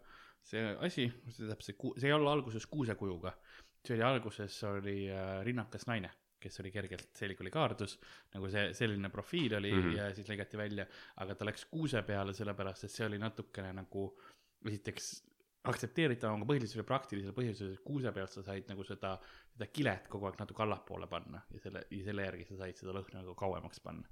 See 0.44 0.60
asi, 0.84 1.06
see 1.32 1.48
täpselt, 1.48 1.80
see 1.96 2.08
ei 2.08 2.12
olnud 2.12 2.28
alguses 2.28 2.66
kuusekujuga, 2.68 3.32
see 3.84 3.94
oli 3.96 4.02
alguses 4.04 4.58
oli 4.68 4.96
äh, 5.08 5.38
rinnakas 5.44 5.86
naine, 5.86 6.10
kes 6.44 6.60
oli 6.62 6.72
kergelt 6.74 7.10
selg 7.16 7.40
oli 7.44 7.52
kaardus, 7.54 7.98
nagu 8.34 8.50
see 8.52 8.70
selline 8.76 9.10
profiil 9.12 9.58
oli 9.60 9.72
mm. 9.72 9.82
-hmm. 9.82 9.98
ja 9.98 10.08
siis 10.16 10.30
lõigati 10.30 10.60
välja, 10.60 10.86
aga 11.24 11.34
ta 11.34 11.48
läks 11.48 11.68
kuuse 11.70 12.02
peale 12.02 12.34
sellepärast, 12.36 12.84
et 12.84 12.94
see 12.94 13.06
oli 13.06 13.20
natukene 13.22 13.72
nagu 13.80 14.08
esiteks 14.64 15.14
aktsepteeritav, 15.64 16.34
aga 16.34 16.46
põhiliselt 16.48 16.82
oli 16.82 16.88
praktilisel 16.88 17.36
põhjusel, 17.36 17.72
et 17.72 17.84
kuuse 17.84 18.12
pealt 18.12 18.32
sa 18.32 18.42
said 18.44 18.68
nagu 18.68 18.84
seda, 18.84 19.14
seda 19.54 19.68
kilet 19.72 20.10
kogu 20.12 20.28
aeg 20.28 20.36
natuke 20.40 20.62
allapoole 20.62 21.08
panna 21.08 21.40
ja 21.54 21.62
selle, 21.62 21.86
ja 21.90 22.04
selle 22.04 22.26
järgi 22.26 22.44
sa 22.50 22.58
said 22.60 22.80
seda 22.80 22.92
lõhna 22.96 23.22
nagu 23.22 23.36
kauemaks 23.38 23.80
panna 23.84 24.04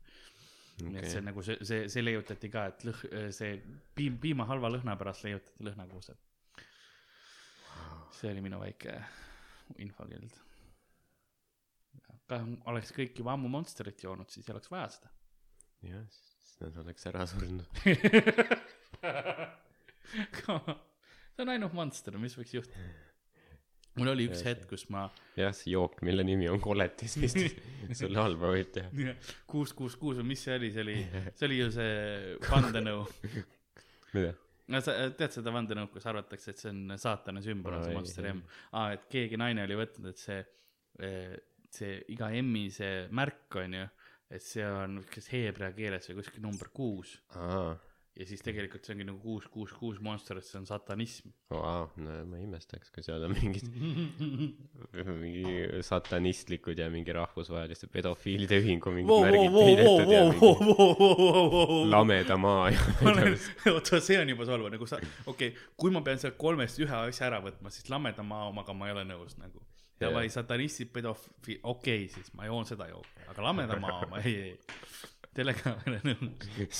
okay.. 0.81 0.89
nii 0.89 1.01
et 1.03 1.11
see 1.12 1.25
nagu 1.25 1.45
see, 1.45 1.59
see, 1.69 1.89
see 1.93 2.05
leiutati 2.05 2.51
ka, 2.53 2.67
et 2.73 2.87
lõh-, 2.89 3.03
see 3.37 3.57
piim, 3.97 4.19
piima 4.23 4.47
halva 4.49 4.71
lõhna 4.73 4.97
pärast 5.01 5.27
leiutati 5.27 5.67
lõhnakuused. 5.69 6.29
see 8.17 8.31
oli 8.31 8.45
minu 8.45 8.61
väike 8.61 8.97
infokild. 9.83 10.41
Oleks 12.71 12.93
kõik 12.97 13.19
juba 13.21 13.35
ammu 13.37 13.51
Monsterit 13.53 14.03
joonud, 14.05 14.31
siis 14.33 14.49
ei 14.49 14.55
oleks 14.55 14.71
vaja 14.73 14.89
seda. 14.97 15.12
jah, 15.89 16.05
siis 16.12 16.61
nad 16.62 16.77
oleks 16.85 17.09
ära 17.11 17.27
surnud. 17.31 17.67
see 21.33 21.45
on 21.45 21.55
ainult 21.55 21.75
Monster, 21.77 22.19
mis 22.21 22.37
võiks 22.39 22.55
juhtuda. 22.59 22.85
mul 24.01 24.12
oli 24.15 24.29
üks 24.31 24.45
hetk, 24.47 24.67
kus 24.71 24.87
ma 24.93 25.07
jah, 25.39 25.53
see 25.57 25.73
jook, 25.75 25.99
mille 26.07 26.25
nimi 26.27 26.49
on 26.53 26.61
koletis, 26.62 27.17
mis 27.21 27.35
sulle 27.99 28.21
halba 28.21 28.53
võib 28.55 28.71
teha. 28.77 29.17
kuus, 29.49 29.75
kuus, 29.77 29.99
kuus 30.01 30.21
või 30.21 30.33
mis 30.33 30.45
see 30.47 30.57
oli, 30.61 30.73
see 30.73 30.87
oli, 30.87 30.97
see 31.35 31.49
oli 31.49 31.61
ju 31.61 31.69
see 31.75 31.93
vandenõu. 32.53 33.05
mida? 34.15 34.33
no 34.73 34.81
sa 34.85 34.97
tead 35.19 35.35
seda 35.35 35.53
vandenõu, 35.55 35.91
kus 35.93 36.07
arvatakse, 36.09 36.55
et 36.55 36.62
see 36.62 36.73
on 36.73 36.97
saatana 37.01 37.43
sümbol, 37.45 37.77
on 37.79 37.87
see 37.87 37.97
Monster. 37.97 38.29
M. 38.33 38.43
aa, 38.73 38.93
et 38.97 39.09
keegi 39.12 39.41
naine 39.41 39.67
oli 39.67 39.79
võtnud, 39.81 40.12
et 40.12 40.21
see, 40.21 40.39
see 41.76 42.00
iga 42.14 42.31
M-i 42.43 42.69
see 42.75 43.07
märk 43.14 43.59
on 43.62 43.79
ju, 43.81 43.87
et 44.33 44.45
see 44.45 44.67
on 44.67 45.00
kas 45.12 45.31
heebrea 45.33 45.73
keeles 45.76 46.09
või 46.11 46.21
kuskil 46.21 46.45
number 46.45 46.71
kuus 46.75 47.17
ja 48.12 48.26
siis 48.29 48.43
tegelikult 48.45 48.85
see 48.85 48.93
ongi 48.95 49.07
nagu 49.09 49.21
kuus, 49.23 49.47
kuus, 49.52 49.73
kuus 49.76 50.00
Monster, 50.05 50.37
et 50.37 50.45
see 50.45 50.59
on 50.61 50.67
satanism. 50.69 51.31
vau, 51.52 51.87
no 51.97 52.17
ma 52.29 52.38
ei 52.38 52.45
imestaks, 52.45 52.91
kui 52.93 53.05
seal 53.05 53.25
on 53.25 53.33
mingid 53.33 53.64
mingi 55.23 55.55
satanistlikud 55.87 56.81
ja 56.81 56.91
mingi 56.93 57.14
rahvusvaheliste 57.17 57.88
pedofiilide 57.93 58.61
ühingu 58.61 58.93
mingid 58.93 59.25
märgid 59.26 59.57
peidetud 59.57 60.12
ja 60.12 60.23
mingi 60.29 61.81
lameda 61.93 62.37
maa 62.41 62.69
ja 62.75 62.85
ma 63.00 63.14
olen, 63.14 63.38
oota, 63.73 64.00
see 64.05 64.21
on 64.21 64.35
juba 64.35 64.49
solvav, 64.49 64.75
nagu 64.76 64.88
sa, 64.91 65.00
okei 65.25 65.55
okay,, 65.55 65.69
kui 65.81 65.95
ma 65.95 66.05
pean 66.05 66.21
sealt 66.21 66.37
kolmest 66.41 66.83
ühe 66.85 66.99
asja 67.09 67.31
ära 67.31 67.41
võtma, 67.45 67.73
siis 67.73 67.88
lameda 67.93 68.26
maa 68.26 68.50
omaga 68.52 68.76
ma 68.76 68.91
ei 68.91 68.99
ole 68.99 69.09
nõus 69.09 69.41
nagu. 69.41 69.64
Davai, 70.02 70.26
satanistid, 70.32 70.88
pedofiil, 70.94 71.59
okei 71.62 72.04
okay,, 72.04 72.12
siis 72.12 72.28
ma 72.38 72.42
joon 72.49 72.66
seda 72.68 72.85
jooki, 72.90 73.26
aga 73.32 73.40
lameda 73.49 73.75
maa 73.82 73.97
oma, 74.06 74.16
ei, 74.23 74.35
ei. 74.50 74.56
sellega 75.37 75.62
ma 75.75 75.80
ei 75.87 75.90
ole 75.92 76.00
nõus. 76.12 76.78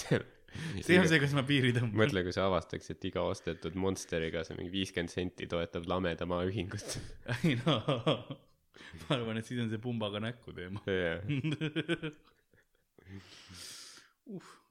see 0.85 0.99
on 1.01 1.07
see, 1.09 1.21
kus 1.23 1.33
ma 1.37 1.43
piiri 1.49 1.71
tõmban. 1.77 1.99
mõtle, 2.03 2.21
kui 2.27 2.35
sa 2.37 2.43
avastaks, 2.49 2.87
et 2.95 3.03
iga 3.09 3.21
ostetud 3.29 3.75
Monsteriga 3.81 4.39
see 4.47 4.57
mingi 4.59 4.73
viiskümmend 4.75 5.13
senti 5.13 5.45
toetab 5.51 5.85
lameda 5.91 6.25
maa 6.29 6.43
ühingut. 6.49 6.89
ei 7.39 7.53
no, 7.63 7.75
ma 9.05 9.09
arvan, 9.17 9.37
et 9.41 9.47
siis 9.49 9.59
on 9.65 9.71
see 9.73 9.83
pumbaga 9.83 10.19
näkku 10.23 10.49
teema. 10.57 10.79
uh, 10.85 10.91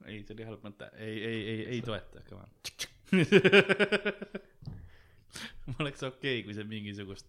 ei, 0.06 0.18
see 0.22 0.34
oli 0.36 0.44
halb 0.48 0.62
mõte, 0.66 0.86
ei, 0.98 1.16
ei, 1.18 1.40
ei, 1.54 1.60
ei 1.76 1.80
toeta, 1.86 2.18
come 2.28 2.42
on. 2.46 2.52
ma 5.68 5.74
oleks 5.84 6.02
okei 6.06 6.38
okay,, 6.38 6.44
kui 6.46 6.54
see 6.56 6.66
mingisugust 6.68 7.28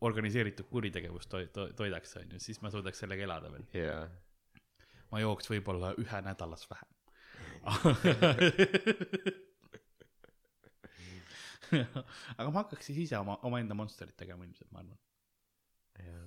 organiseeritud 0.00 0.66
kuritegevust 0.70 1.30
toi-, 1.30 1.48
to-, 1.52 1.72
toidaks, 1.76 2.16
onju, 2.20 2.40
siis 2.42 2.60
ma 2.64 2.70
suudaks 2.72 2.98
sellega 3.04 3.26
elada 3.26 3.50
veel. 3.52 3.66
jaa, 3.76 4.04
ma 5.12 5.16
jooks 5.22 5.50
võib-olla 5.52 5.88
ühe 6.00 6.18
nädalas 6.26 6.64
vähem. 6.70 6.90
aga 12.38 12.48
ma 12.50 12.58
hakkaks 12.62 12.90
siis 12.90 12.98
ise 13.06 13.16
oma, 13.20 13.34
omaenda 13.48 13.76
Monsterit 13.78 14.16
tegema 14.20 14.44
ilmselt, 14.46 14.70
ma 14.72 14.78
arvan. 14.82 14.98
jaa. 16.04 16.24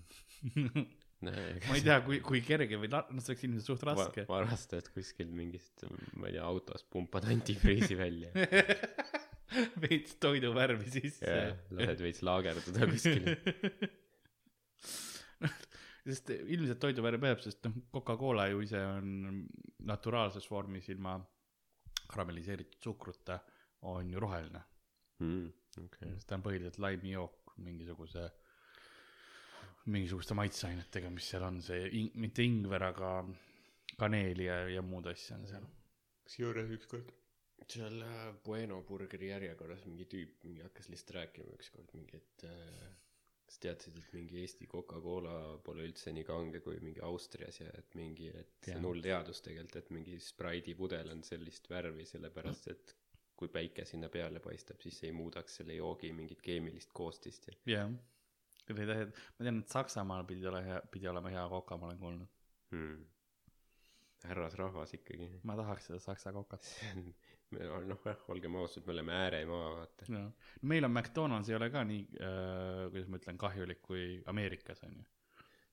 ma 1.25 1.73
ei 1.73 1.81
tea, 1.81 1.97
kui, 2.05 2.19
kui 2.25 2.39
kerge 2.45 2.77
või 2.77 2.89
noh, 2.93 3.07
see 3.17 3.33
oleks 3.33 3.45
ilmselt 3.47 3.69
suht 3.71 3.85
raske. 3.89 4.25
varastad 4.29 4.85
kuskilt 4.93 5.33
mingist, 5.33 5.85
ma 6.13 6.29
ei 6.29 6.37
tea, 6.37 6.45
autost 6.45 6.85
pumpad 6.93 7.25
antifriisi 7.33 7.97
välja 7.97 8.29
veits 9.86 10.17
toiduvärvi 10.22 10.91
sisse 10.91 11.38
ja. 11.39 11.55
lased 11.77 12.03
veits 12.03 12.24
laagerdada 12.25 12.89
kuskil. 12.91 13.24
sest 16.07 16.31
ilmselt 16.31 16.79
toiduvärv 16.81 17.22
peab, 17.22 17.41
sest 17.43 17.65
noh, 17.67 17.75
Coca-Cola 17.93 18.48
ju 18.51 18.63
ise 18.63 18.81
on 18.88 19.43
naturaalses 19.89 20.48
vormis 20.50 20.88
ilma 20.93 21.17
karamelliseeritud 22.07 22.79
suhkruta 22.84 23.39
on 23.91 24.10
ju 24.12 24.19
roheline. 24.24 24.63
Mm, 25.19 25.48
okei, 25.84 26.13
ta 26.27 26.38
on 26.38 26.46
põhiliselt 26.46 26.79
laimijook 26.81 27.57
mingisuguse, 27.65 28.27
mingisuguste 29.91 30.38
maitseainetega, 30.38 31.12
mis 31.12 31.27
seal 31.31 31.46
on, 31.48 31.60
see 31.65 31.88
ing,, 32.00 32.12
mitte 32.22 32.46
ingver, 32.46 32.88
aga 32.91 33.12
kaneeli 33.98 34.46
ja, 34.48 34.62
ja 34.69 34.84
muud 34.86 35.10
asja 35.12 35.39
on 35.39 35.48
seal. 35.50 35.65
kusjuures 36.27 36.69
ükskord 36.75 37.12
seal 37.65 38.01
äh, 38.05 38.29
Bueno 38.45 38.81
burgeri 38.87 39.31
järjekorras 39.31 39.85
mingi 39.89 40.05
tüüp 40.11 40.45
mingi 40.45 40.63
hakkas 40.65 40.89
lihtsalt 40.93 41.15
rääkima 41.17 41.55
ükskord 41.57 41.93
mingi, 41.97 42.21
et 42.21 42.45
äh, 42.47 42.87
kas 43.47 43.61
teadsid, 43.63 43.97
et 44.01 44.13
mingi 44.15 44.41
Eesti 44.43 44.67
Coca-Cola 44.71 45.33
pole 45.63 45.87
üldse 45.87 46.11
nii 46.15 46.25
kange 46.27 46.61
kui 46.65 46.79
mingi 46.83 47.03
Austrias 47.07 47.61
ja 47.61 47.71
et 47.79 47.95
mingi, 47.99 48.29
et 48.29 48.67
see 48.67 48.75
on 48.77 48.89
hull 48.89 49.03
teadus 49.03 49.41
tegelikult, 49.45 49.79
et 49.81 49.91
mingi 49.95 50.19
Sprite'i 50.23 50.75
pudel 50.79 51.13
on 51.13 51.23
sellist 51.27 51.69
värvi 51.71 52.05
sellepärast, 52.09 52.69
et 52.73 52.95
kui 53.37 53.51
päike 53.53 53.85
sinna 53.85 54.09
peale 54.09 54.41
paistab, 54.43 54.81
siis 54.83 54.99
ei 55.05 55.13
muudaks 55.15 55.59
selle 55.59 55.77
joogi 55.77 56.11
mingit 56.15 56.41
keemilist 56.43 56.93
koostist 56.97 57.47
ja 57.51 57.57
jah, 57.77 57.91
ma 58.73 58.87
tean, 59.45 59.61
et 59.61 59.75
Saksamaal 59.75 60.25
pidi 60.27 60.47
olema 60.49 60.65
hea, 60.65 60.81
pidi 60.91 61.07
olema 61.07 61.31
hea 61.31 61.45
koka, 61.51 61.77
ma 61.77 61.87
olen 61.87 62.01
kuulnud. 62.01 62.33
hmm.. 62.73 63.05
härrasrahvas 64.25 64.93
ikkagi. 64.97 65.29
ma 65.43 65.55
tahaks 65.55 65.87
seda 65.91 65.99
saksa 66.03 66.33
kokat. 66.35 66.67
noh, 67.56 68.00
jah, 68.06 68.24
olgem 68.34 68.56
ausad, 68.60 68.86
me 68.88 68.94
oleme 68.96 69.13
ääremaa, 69.16 69.68
vaata. 69.77 70.08
jah, 70.12 70.32
meil 70.68 70.88
on 70.88 70.94
McDonalds 70.94 71.51
ei 71.51 71.56
ole 71.56 71.70
ka 71.74 71.84
nii 71.88 72.04
äh,, 72.20 72.82
kuidas 72.92 73.12
ma 73.12 73.22
ütlen, 73.22 73.39
kahjulik 73.42 73.82
kui 73.86 74.08
Ameerikas 74.34 74.84
on 74.88 74.98
ju. 75.00 75.06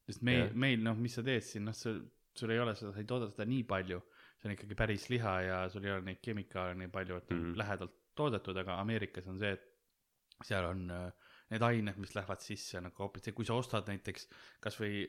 sest 0.09 0.23
meil 0.27 0.53
meil 0.67 0.85
noh, 0.85 0.99
mis 1.01 1.17
sa 1.19 1.25
teed 1.27 1.47
siin, 1.47 1.67
noh, 1.69 1.77
sul, 1.77 2.03
sul 2.37 2.55
ei 2.55 2.63
ole 2.63 2.77
seda, 2.79 2.93
sa 2.95 3.03
ei 3.03 3.11
tooda 3.11 3.31
seda 3.33 3.49
nii 3.51 3.67
palju, 3.75 4.01
see 4.39 4.51
on 4.51 4.57
ikkagi 4.57 4.79
päris 4.79 5.09
liha 5.11 5.35
ja 5.49 5.61
sul 5.73 5.87
ei 5.87 5.95
ole 5.97 6.07
neid 6.11 6.23
kemikaale 6.23 6.79
nii 6.79 6.93
palju, 6.95 7.21
et 7.23 7.31
mm. 7.31 7.45
-hmm. 7.45 7.61
lähedalt 7.63 8.01
toodetud, 8.15 8.57
aga 8.63 8.79
Ameerikas 8.81 9.27
on 9.31 9.41
see, 9.43 9.55
et 9.59 10.45
seal 10.47 10.67
on 10.71 10.91
äh, 10.91 11.33
need 11.55 11.63
ained, 11.67 11.99
mis 12.03 12.15
lähevad 12.17 12.43
sisse 12.43 12.81
nagu 12.83 13.05
hoopis, 13.05 13.31
kui 13.37 13.47
sa 13.47 13.55
ostad 13.59 13.87
näiteks 13.91 14.27
kasvõi 14.65 15.05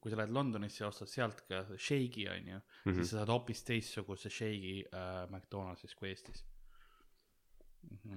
kui 0.00 0.12
sa 0.12 0.20
lähed 0.20 0.32
Londonisse 0.34 0.84
ja 0.84 0.88
ostad 0.92 1.10
sealt 1.10 1.44
ka 1.48 1.64
shake'i 1.76 2.28
on 2.30 2.48
ju 2.54 2.56
mm, 2.56 2.62
Mhm. 2.62 2.90
-hmm. 2.90 2.94
siis 3.00 3.10
sa 3.10 3.18
saad 3.20 3.32
hoopis 3.34 3.62
teistsuguse 3.68 4.30
shake'i 4.30 4.84
äh, 4.86 5.30
McDonaldsis 5.30 5.94
kui 5.98 6.08
Eestis. 6.08 6.44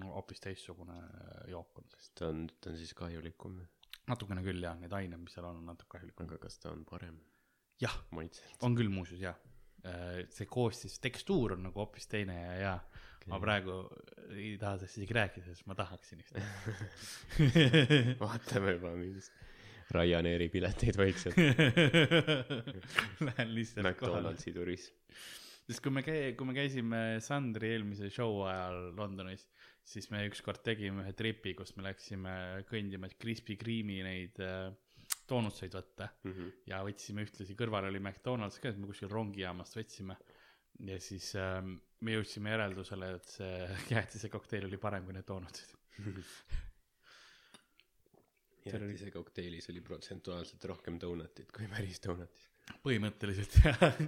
hoopis 0.03 0.39
teistsugune 0.41 0.97
äh, 0.97 1.49
jook 1.51 1.77
on, 1.79 1.85
sest 1.97 2.15
ta 2.19 2.27
on, 2.27 2.47
ta 2.61 2.69
on 2.69 2.77
siis 2.77 2.93
kahjulikum. 2.93 3.61
natukene 4.07 4.43
küll 4.45 4.61
jah, 4.61 4.77
need 4.79 4.93
ained, 4.93 5.17
mis 5.17 5.33
seal 5.33 5.45
on, 5.49 5.57
on 5.57 5.65
natuke 5.65 5.97
kahjulikumad. 5.97 6.31
aga 6.31 6.37
kas 6.45 6.59
ta 6.59 6.71
on 6.71 6.85
parem 6.85 7.19
jah, 7.81 7.95
on 8.61 8.75
küll 8.77 8.89
muuseas 8.89 9.21
jah. 9.21 9.35
See 10.33 10.47
koostis, 10.49 10.99
tekstuur 11.03 11.55
on 11.55 11.67
nagu 11.67 11.83
hoopis 11.83 12.07
teine 12.09 12.35
ja, 12.35 12.53
ja 12.61 12.75
ma 13.29 13.39
praegu 13.41 13.79
ei 14.35 14.55
taha 14.61 14.79
sellest 14.79 14.99
isegi 14.99 15.17
rääkida, 15.17 15.45
sest 15.49 15.67
ma 15.69 15.77
tahaksin 15.77 16.21
just. 16.21 16.37
vaatame 18.23 18.77
juba 18.77 18.93
mingist 18.97 19.33
Ryanairi 19.93 20.47
pileteid 20.49 20.97
vaikselt. 20.97 21.37
Lähen 23.27 23.51
lihtsalt. 23.53 23.85
McDonaldsi 23.85 24.53
turism. 24.53 24.95
sest 25.65 25.81
kui 25.81 25.93
me 25.93 26.01
käi-, 26.05 26.33
kui 26.37 26.45
me 26.49 26.55
käisime 26.57 27.01
Sandri 27.25 27.71
eelmise 27.73 28.09
show 28.13 28.43
ajal 28.45 28.91
Londonis, 28.97 29.45
siis 29.85 30.09
me 30.13 30.23
ükskord 30.29 30.61
tegime 30.65 31.05
ühe 31.05 31.13
tripi, 31.17 31.53
kus 31.57 31.73
me 31.77 31.85
läksime 31.87 32.33
kõndima, 32.69 33.09
Krispy 33.21 33.57
Kreme'i 33.61 34.01
neid 34.05 34.41
äh, 34.41 34.69
doonutseid 35.29 35.73
võtta 35.77 36.09
Mhm. 36.23 36.49
ja 36.69 36.81
võtsime 36.85 37.23
ühtlasi, 37.25 37.55
kõrval 37.57 37.87
oli 37.89 37.99
McDonalds 37.99 38.59
ka, 38.59 38.69
et 38.69 38.77
me 38.77 38.87
kuskil 38.91 39.09
rongijaamast 39.11 39.75
võtsime. 39.79 40.15
ja 40.85 40.99
siis 40.99 41.29
ähm, 41.39 41.77
me 42.01 42.11
jõudsime 42.17 42.51
järeldusele, 42.51 43.13
et 43.15 43.23
see 43.37 43.67
jäätise 43.95 44.29
kokteil 44.29 44.65
oli 44.67 44.77
parem 44.77 45.05
kui 45.05 45.13
need 45.15 45.27
doonutsid. 45.27 45.75
jäätise 48.65 49.11
kokteilis 49.13 49.69
oli 49.69 49.81
protsentuaalselt 49.85 50.63
rohkem 50.65 50.97
donutit 51.01 51.51
kui 51.55 51.67
päris 51.71 52.01
donutis. 52.03 52.49
põhimõtteliselt 52.83 53.59
jah. 53.65 53.99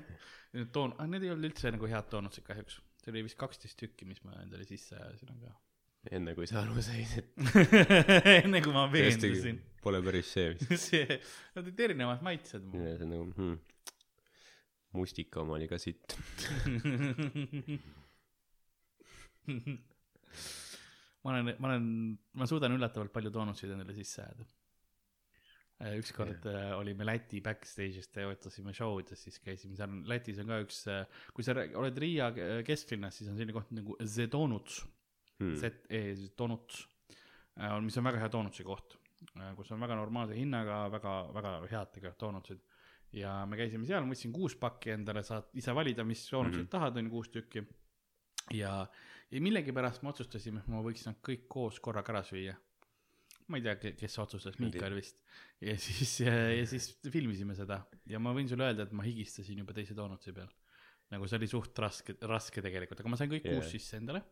Need 0.57 0.71
doon-, 0.73 0.95
need 1.11 1.23
ei 1.27 1.31
olnud 1.33 1.51
üldse 1.51 1.71
nagu 1.71 1.85
head 1.91 2.07
doonutsid 2.11 2.45
kahjuks. 2.47 2.79
see 3.03 3.11
oli 3.13 3.23
vist 3.27 3.37
kaksteist 3.39 3.77
tükki, 3.79 4.05
mis 4.09 4.23
ma 4.25 4.33
endale 4.41 4.65
sisse 4.67 4.95
ajasin, 4.97 5.29
aga 5.37 5.53
enne 6.15 6.33
kui 6.37 6.47
sa 6.49 6.61
aru 6.63 6.81
said, 6.83 7.11
et 7.19 7.27
enne 8.45 8.61
kui 8.63 8.73
ma 8.75 8.85
veendusin. 8.91 9.57
pole 9.83 9.99
päris 10.05 10.29
see, 10.35 10.53
mis 10.55 10.85
see, 10.91 11.17
nad 11.55 11.63
olid 11.65 11.79
erinevad 11.87 12.21
maitsed. 12.25 12.63
see 12.73 12.93
on 12.95 13.09
nagu 13.13 13.25
hmm., 13.35 13.55
mustika 14.97 15.35
oma 15.43 15.53
oli 15.57 15.67
ka 15.69 15.77
sitt. 15.81 16.07
ma 21.23 21.33
olen, 21.33 21.43
ma 21.59 21.65
olen, 21.71 21.83
ma 22.39 22.45
suudan 22.49 22.75
üllatavalt 22.75 23.13
palju 23.13 23.31
doonutsid 23.33 23.69
endale 23.75 23.93
sisse 23.95 24.19
ajada. 24.23 24.43
ükskord 25.99 26.43
yeah. 26.49 26.73
olime 26.79 27.03
Läti 27.05 27.37
backstage'is, 27.45 28.09
ootasime 28.23 28.73
show'd 28.73 29.07
ja 29.13 29.17
siis 29.19 29.37
käisime 29.43 29.75
seal, 29.77 29.91
Lätis 30.09 30.39
on 30.41 30.47
ka 30.49 30.57
üks, 30.63 30.77
kui 31.35 31.43
sa 31.45 31.51
oled 31.53 31.95
Riia 32.01 32.31
kesklinnas, 32.65 33.19
siis 33.19 33.29
on 33.29 33.37
selline 33.37 33.55
koht 33.55 33.69
nagu 33.77 33.91
The 34.01 34.25
Donuts 34.31 34.75
Hmm. 35.37 35.55
ZE 35.55 36.29
Donuts, 36.37 36.79
mis 37.85 37.97
on 37.99 38.07
väga 38.07 38.21
hea 38.23 38.29
doonutsi 38.33 38.63
koht, 38.65 38.95
kus 39.57 39.71
on 39.71 39.81
väga 39.83 39.95
normaalse 39.99 40.37
hinnaga 40.37 40.87
väga, 40.93 41.11
väga 41.35 41.51
head 41.71 41.91
tegelikult 41.93 42.19
doonutsid. 42.23 42.59
ja 43.13 43.45
me 43.45 43.57
käisime 43.57 43.85
seal, 43.87 44.03
ma 44.03 44.13
võtsin 44.13 44.33
kuus 44.35 44.55
pakki 44.59 44.91
endale, 44.97 45.23
saad 45.23 45.47
ise 45.53 45.73
valida, 45.73 46.03
mis 46.03 46.25
doonutsid 46.31 46.59
Mhm. 46.59 46.65
-hmm. 46.65 46.71
tahad, 46.71 46.97
on 46.97 47.05
ju 47.05 47.11
kuus 47.11 47.29
tükki. 47.29 47.65
ja, 48.53 48.87
ja 49.31 49.41
millegipärast 49.41 50.03
me 50.03 50.09
otsustasime, 50.09 50.59
et 50.59 50.67
ma 50.67 50.81
võiks 50.81 51.05
nad 51.05 51.15
kõik 51.21 51.47
koos 51.47 51.79
korraga 51.79 52.13
ära 52.13 52.23
süüa. 52.23 52.55
ma 53.47 53.57
ei 53.57 53.63
tea, 53.63 53.75
kes 53.95 54.17
otsustas. 54.19 54.57
Miikal 54.59 54.93
vist. 54.95 55.21
ja 55.61 55.77
siis, 55.77 56.19
ja 56.19 56.65
siis 56.65 56.99
filmisime 57.11 57.55
seda 57.55 57.85
ja 58.05 58.19
ma 58.19 58.33
võin 58.33 58.47
sulle 58.49 58.63
öelda, 58.63 58.83
et 58.83 58.91
ma 58.91 59.03
higistasin 59.03 59.57
juba 59.57 59.73
teise 59.73 59.95
doonutsi 59.95 60.33
peal. 60.33 60.49
nagu 61.11 61.27
see 61.27 61.37
oli 61.37 61.47
suht 61.47 61.79
raske, 61.79 62.17
raske 62.21 62.61
tegelikult, 62.61 62.99
aga 62.99 63.09
ma 63.09 63.15
sain 63.15 63.29
kõik 63.29 63.45
yeah. 63.45 63.55
kuus 63.55 63.71
sisse 63.71 63.97
endale 63.97 64.23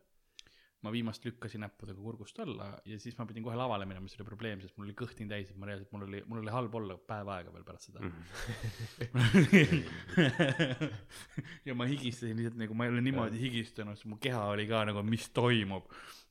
ma 0.84 0.90
viimast 0.92 1.24
lükkasin 1.24 1.62
näppudega 1.64 1.98
kurgust 2.04 2.36
alla 2.44 2.66
ja 2.86 2.98
siis 3.00 3.16
ma 3.18 3.24
pidin 3.26 3.42
kohe 3.42 3.56
lavale 3.58 3.86
minema, 3.88 4.04
mis 4.04 4.14
oli 4.18 4.26
probleem, 4.28 4.60
sest 4.60 4.76
mul 4.76 4.86
oli 4.86 4.94
kõht 4.98 5.16
nii 5.18 5.28
täis, 5.30 5.48
et 5.50 5.56
ma 5.58 5.66
reaalselt, 5.66 5.88
mul 5.94 6.04
oli, 6.06 6.20
mul 6.28 6.42
oli 6.42 6.52
halb 6.54 6.74
olla 6.78 6.94
päev 7.10 7.28
aega 7.32 7.50
veel 7.54 7.64
pärast 7.66 7.88
seda 7.88 7.98
Mhm. 8.06 9.06
ja 11.66 11.74
ma 11.74 11.86
higistasin 11.88 12.36
lihtsalt 12.38 12.58
nagu, 12.60 12.74
ma 12.76 12.86
ei 12.86 12.92
ole 12.94 13.02
niimoodi 13.04 13.40
higistanud, 13.40 14.00
mu 14.10 14.18
keha 14.22 14.42
oli 14.52 14.66
ka 14.70 14.84
nagu, 14.88 15.02
mis 15.06 15.28
toimub. 15.34 15.84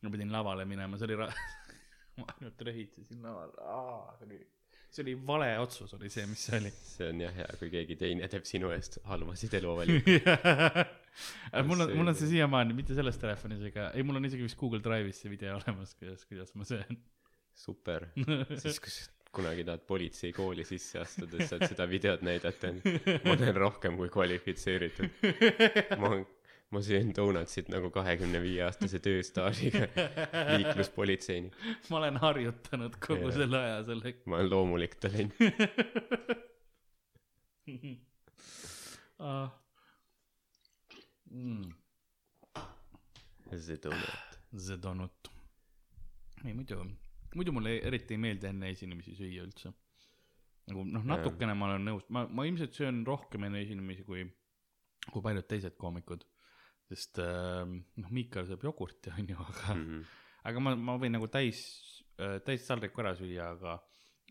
ma 0.05 0.11
pidin 0.13 0.31
lavale 0.31 0.65
minema, 0.69 0.97
see 0.99 1.07
oli 1.09 1.17
ra-, 1.23 1.31
ma 2.19 2.27
ainult 2.35 2.61
rehitasin 2.67 3.23
laval, 3.25 3.51
see 4.19 4.27
oli, 4.29 4.39
see 4.93 5.03
oli 5.05 5.13
vale 5.27 5.49
otsus 5.59 5.95
oli 5.97 6.09
see, 6.13 6.25
mis 6.29 6.45
see 6.47 6.59
oli. 6.61 6.71
see 6.85 7.09
on 7.09 7.17
jah 7.25 7.33
hea, 7.41 7.49
kui 7.59 7.69
keegi 7.73 7.95
teine 7.99 8.29
teeb 8.31 8.45
sinu 8.47 8.67
eest 8.75 8.93
halvasid 9.09 9.53
eluvalikuid. 9.61 10.29
Mul 11.63 11.85
on, 11.85 11.91
mul 11.97 12.11
on 12.11 12.17
see 12.17 12.31
siiamaani, 12.35 12.75
mitte 12.77 12.95
selles 12.97 13.19
telefonis 13.21 13.63
ega, 13.69 13.89
ei, 13.95 14.05
mul 14.05 14.19
on 14.19 14.29
isegi 14.29 14.45
vist 14.45 14.59
Google 14.59 14.83
Drive'is 14.83 15.23
see 15.23 15.31
video 15.31 15.55
olemas, 15.59 15.95
kuidas, 15.99 16.25
kuidas 16.29 16.55
ma 16.59 16.67
söön. 16.67 17.01
super, 17.55 18.09
siis 18.63 18.81
kui 18.83 18.91
sa 18.93 19.11
kunagi 19.35 19.65
tahad 19.67 19.83
politseikooli 19.87 20.63
sisse 20.67 21.01
astuda, 21.01 21.39
siis 21.39 21.51
saad 21.51 21.67
seda 21.67 21.87
videot 21.91 22.23
näidata. 22.23 22.71
ma 23.25 23.35
olen 23.35 23.55
rohkem 23.55 23.97
kui 23.99 24.09
kvalifitseeritud. 24.11 25.09
ma, 25.99 26.11
ma 26.71 26.81
söön 26.83 27.11
donutsit 27.15 27.67
nagu 27.73 27.91
kahekümne 27.95 28.39
viie 28.43 28.63
aastase 28.67 29.01
tööstaažiga 29.03 29.89
liikluspolitseinik. 30.55 31.59
ma 31.89 31.99
olen 31.99 32.21
harjutanud 32.23 32.95
kogu 33.03 33.27
Jaa. 33.27 33.35
selle 33.41 33.59
aja 33.59 33.83
sellega. 33.91 34.23
ma 34.25 34.39
olen 34.39 34.49
loomulik 34.55 34.95
talent. 35.03 35.35
Ah. 39.19 39.51
Mm, 41.35 41.71
see 43.59 43.77
donut. 43.83 44.37
see 44.55 44.77
donut. 44.81 45.31
ei 46.45 46.53
muidu, 46.53 46.77
muidu 47.35 47.51
mulle 47.55 47.73
eriti 47.87 48.15
ei 48.15 48.21
meeldi 48.21 48.47
enne 48.51 48.69
esinemisi 48.71 49.15
süüa 49.17 49.43
üldse. 49.43 49.71
nagu 50.69 50.85
noh, 50.87 51.03
natukene 51.11 51.53
ma 51.57 51.67
olen 51.71 51.83
nõus, 51.89 52.05
ma, 52.09 52.23
ma 52.27 52.45
ilmselt 52.47 52.73
söön 52.77 53.03
rohkem 53.07 53.43
enne 53.49 53.61
esinemisi 53.65 54.05
kui, 54.07 54.23
kui 55.11 55.21
paljud 55.25 55.47
teised 55.49 55.75
koomikud. 55.81 56.23
sest 56.89 57.19
äh, 57.19 57.65
noh, 57.65 58.09
Miikal 58.13 58.47
sööb 58.47 58.63
jogurti 58.67 59.11
onju, 59.17 59.35
aga 59.41 59.75
Mhm. 59.75 60.01
aga 60.45 60.61
ma, 60.63 60.75
ma 60.77 60.95
võin 61.01 61.15
nagu 61.17 61.27
täis, 61.33 61.59
täis 62.45 62.63
taldriku 62.67 63.01
ära 63.01 63.15
süüa, 63.17 63.51
aga, 63.57 63.75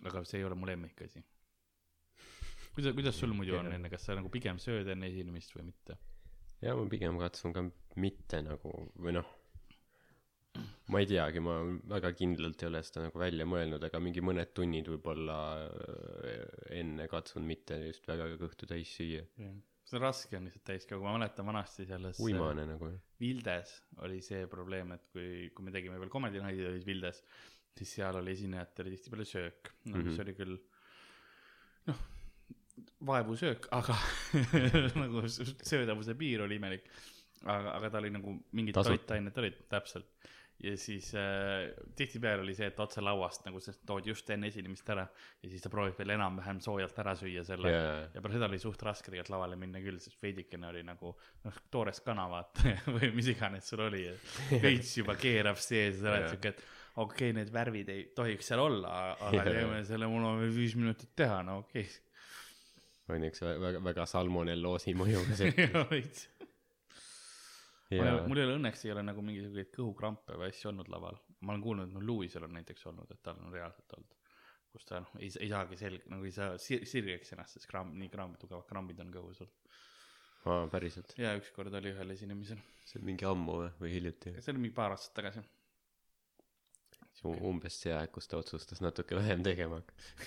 aga 0.07 0.25
see 0.25 0.39
ei 0.41 0.45
ole 0.49 0.55
mu 0.57 0.67
lemmikasi. 0.71 1.21
kuidas, 2.75 2.95
kuidas 2.95 3.19
sul 3.19 3.35
muidu 3.35 3.59
on 3.59 3.73
enne, 3.75 3.91
kas 3.91 4.07
sa 4.07 4.15
nagu 4.17 4.31
pigem 4.33 4.57
sööd 4.63 4.89
enne 4.95 5.11
esinemist 5.13 5.53
või 5.57 5.69
mitte? 5.73 5.99
Ja 6.65 6.75
ma 6.79 6.85
pigem 6.91 7.19
katsun 7.21 7.53
ka 7.57 7.63
mitte 8.01 8.41
nagu 8.43 8.73
või 8.99 9.13
noh 9.21 9.29
ma 10.93 11.01
ei 11.03 11.07
teagi 11.11 11.41
ma 11.43 11.55
väga 11.91 12.13
kindlalt 12.15 12.63
ei 12.63 12.69
ole 12.71 12.81
seda 12.87 13.07
nagu 13.09 13.19
välja 13.21 13.47
mõelnud 13.49 13.83
aga 13.89 14.01
mingi 14.03 14.23
mõned 14.25 14.53
tunnid 14.57 14.87
võib-olla 14.93 15.39
äh, 15.67 16.43
enne 16.81 17.07
katsun 17.11 17.47
mitte 17.49 17.79
just 17.89 18.07
väga 18.09 18.29
kõhtu 18.41 18.69
täis 18.71 18.93
süüa. 18.95 19.25
See 19.85 19.99
on 19.99 20.05
raske 20.07 20.39
on 20.39 20.47
lihtsalt 20.49 20.65
täis 20.71 20.87
ka, 20.89 20.97
kui 20.97 21.05
ma 21.05 21.17
mäletan 21.19 21.45
vanasti 21.49 21.85
selles 21.89 22.21
uimane 22.25 22.65
nagu 22.71 22.89
Vildes 23.21 23.75
oli 24.07 24.21
see 24.25 24.47
probleem, 24.51 24.95
et 24.97 25.05
kui, 25.13 25.51
kui 25.57 25.67
me 25.67 25.75
tegime 25.75 25.99
veel 26.01 26.13
Comedy 26.13 26.41
Night'i 26.41 26.65
olid 26.71 26.87
Vildes, 26.89 27.21
siis 27.77 27.93
seal 27.99 28.17
oli 28.21 28.33
esinejatel 28.33 28.89
tihtipeale 28.95 29.27
söök, 29.29 29.73
no 29.91 29.99
mis 30.01 30.15
Mhm. 30.15 30.23
oli 30.25 30.35
küll 30.39 30.57
noh, 31.91 32.01
vaevusöök, 33.07 33.69
aga 33.71 33.97
nagu 35.03 35.27
söödavuse 35.29 36.15
piir 36.19 36.45
oli 36.47 36.59
imelik. 36.61 36.89
aga, 37.45 37.75
aga 37.77 37.91
ta 37.91 38.01
oli 38.01 38.11
nagu 38.15 38.39
mingid 38.57 38.79
toitained 38.79 39.39
olid 39.39 39.61
täpselt. 39.69 40.09
Ja 40.63 40.77
siis 40.79 41.09
äh, 41.19 41.73
tihtipeale 41.99 42.45
oli 42.45 42.55
see, 42.55 42.69
et 42.71 42.79
otse 42.81 43.03
lauast 43.03 43.43
nagu 43.45 43.59
see 43.61 43.75
toodi 43.87 44.13
just 44.13 44.29
enne 44.31 44.47
esinemist 44.49 44.87
ära 44.95 45.03
ja 45.43 45.49
siis 45.51 45.65
ta 45.65 45.69
proovib 45.69 45.99
veel 45.99 46.15
enam-vähem 46.15 46.61
soojalt 46.63 47.01
ära 47.03 47.17
süüa 47.19 47.43
selle. 47.45 47.73
Jaa. 47.75 47.97
Ja 48.15 48.23
pärast 48.23 48.39
seda 48.39 48.49
oli 48.49 48.61
suht 48.63 48.85
raske 48.87 49.11
tegelikult 49.11 49.35
lavale 49.35 49.59
minna 49.61 49.83
küll, 49.83 49.99
sest 50.01 50.23
veidikene 50.23 50.71
oli 50.71 50.85
nagu 50.87 51.11
noh, 51.45 51.59
toores 51.75 52.01
kana 52.07 52.29
vaata 52.31 52.77
või 52.95 53.11
mis 53.19 53.29
iganes 53.35 53.69
sul 53.69 53.83
oli, 53.89 54.07
veits 54.65 54.95
juba 55.03 55.19
keerab 55.21 55.59
sees 55.61 55.99
ja 55.99 56.07
sa 56.07 56.15
oled 56.15 56.31
siuke, 56.37 56.55
et 56.55 56.65
okei 56.95 57.05
okay,, 57.05 57.37
need 57.43 57.53
värvid 57.53 57.91
ei 57.91 58.09
tohiks 58.17 58.53
seal 58.53 58.63
olla, 58.63 58.95
aga 59.19 59.45
teeme 59.51 59.85
selle, 59.85 60.09
mul 60.09 60.31
on 60.31 60.43
veel 60.47 60.55
viis 60.55 60.79
minutit 60.79 61.13
teha, 61.19 61.43
no 61.45 61.65
okei 61.67 61.85
on 63.09 63.27
üks 63.29 63.43
vä- 63.45 63.57
väga 63.61 63.83
väga 63.85 64.07
salmonelloosi 64.09 64.95
mõjuga 64.97 65.85
veits. 65.91 66.29
ja 67.93 68.17
mul 68.27 68.41
ei 68.41 68.47
ole 68.49 68.59
õnneks 68.59 68.85
ei 68.87 68.93
ole 68.95 69.05
nagu 69.07 69.23
mingisuguseid 69.25 69.73
kõhukrampe 69.75 70.39
või 70.41 70.51
asju 70.53 70.71
olnud 70.73 70.91
laval, 70.93 71.19
ma 71.41 71.55
olen 71.55 71.65
kuulnud, 71.65 71.93
no 71.95 72.03
Lewisel 72.03 72.47
on 72.49 72.55
näiteks 72.59 72.87
olnud, 72.91 73.11
et 73.13 73.23
tal 73.23 73.41
on 73.45 73.53
reaalselt 73.55 73.97
olnud, 73.99 74.15
kus 74.73 74.89
ta 74.89 75.03
noh, 75.05 75.17
ei, 75.21 75.31
ei 75.41 75.51
saagi 75.53 75.79
selg-, 75.81 76.07
nagu 76.11 76.27
ei 76.27 76.33
saa 76.35 76.57
sir-, 76.61 76.87
sirgeks 76.89 77.35
ennast, 77.37 77.59
sest 77.59 77.71
kramm, 77.71 77.93
nii 78.01 78.11
kramm, 78.13 78.39
tugevad 78.41 78.67
krambid 78.71 79.03
on 79.05 79.13
kõhus 79.15 79.45
olnud. 79.45 79.77
aa 80.53 80.65
päriselt 80.73 81.15
ja 81.21 81.37
ükskord 81.39 81.77
oli 81.81 81.93
ühel 81.93 82.17
esinemisel, 82.17 82.63
see 82.89 83.01
on 83.01 83.07
mingi 83.11 83.29
ammu 83.29 83.61
või 83.61 83.71
või 83.83 83.93
hiljuti 83.99 84.35
see 84.41 84.53
oli 84.55 84.65
mingi 84.67 84.79
paar 84.81 84.97
aastat 84.97 85.15
tagasi. 85.21 85.45
Umbes 87.33 87.77
see 87.83 87.93
aeg 87.97 88.11
kus 88.13 88.27
ta 88.29 88.37
otsustas 88.41 88.81
natuke 88.85 89.17
vähem 89.17 89.43
tegema 89.47 89.79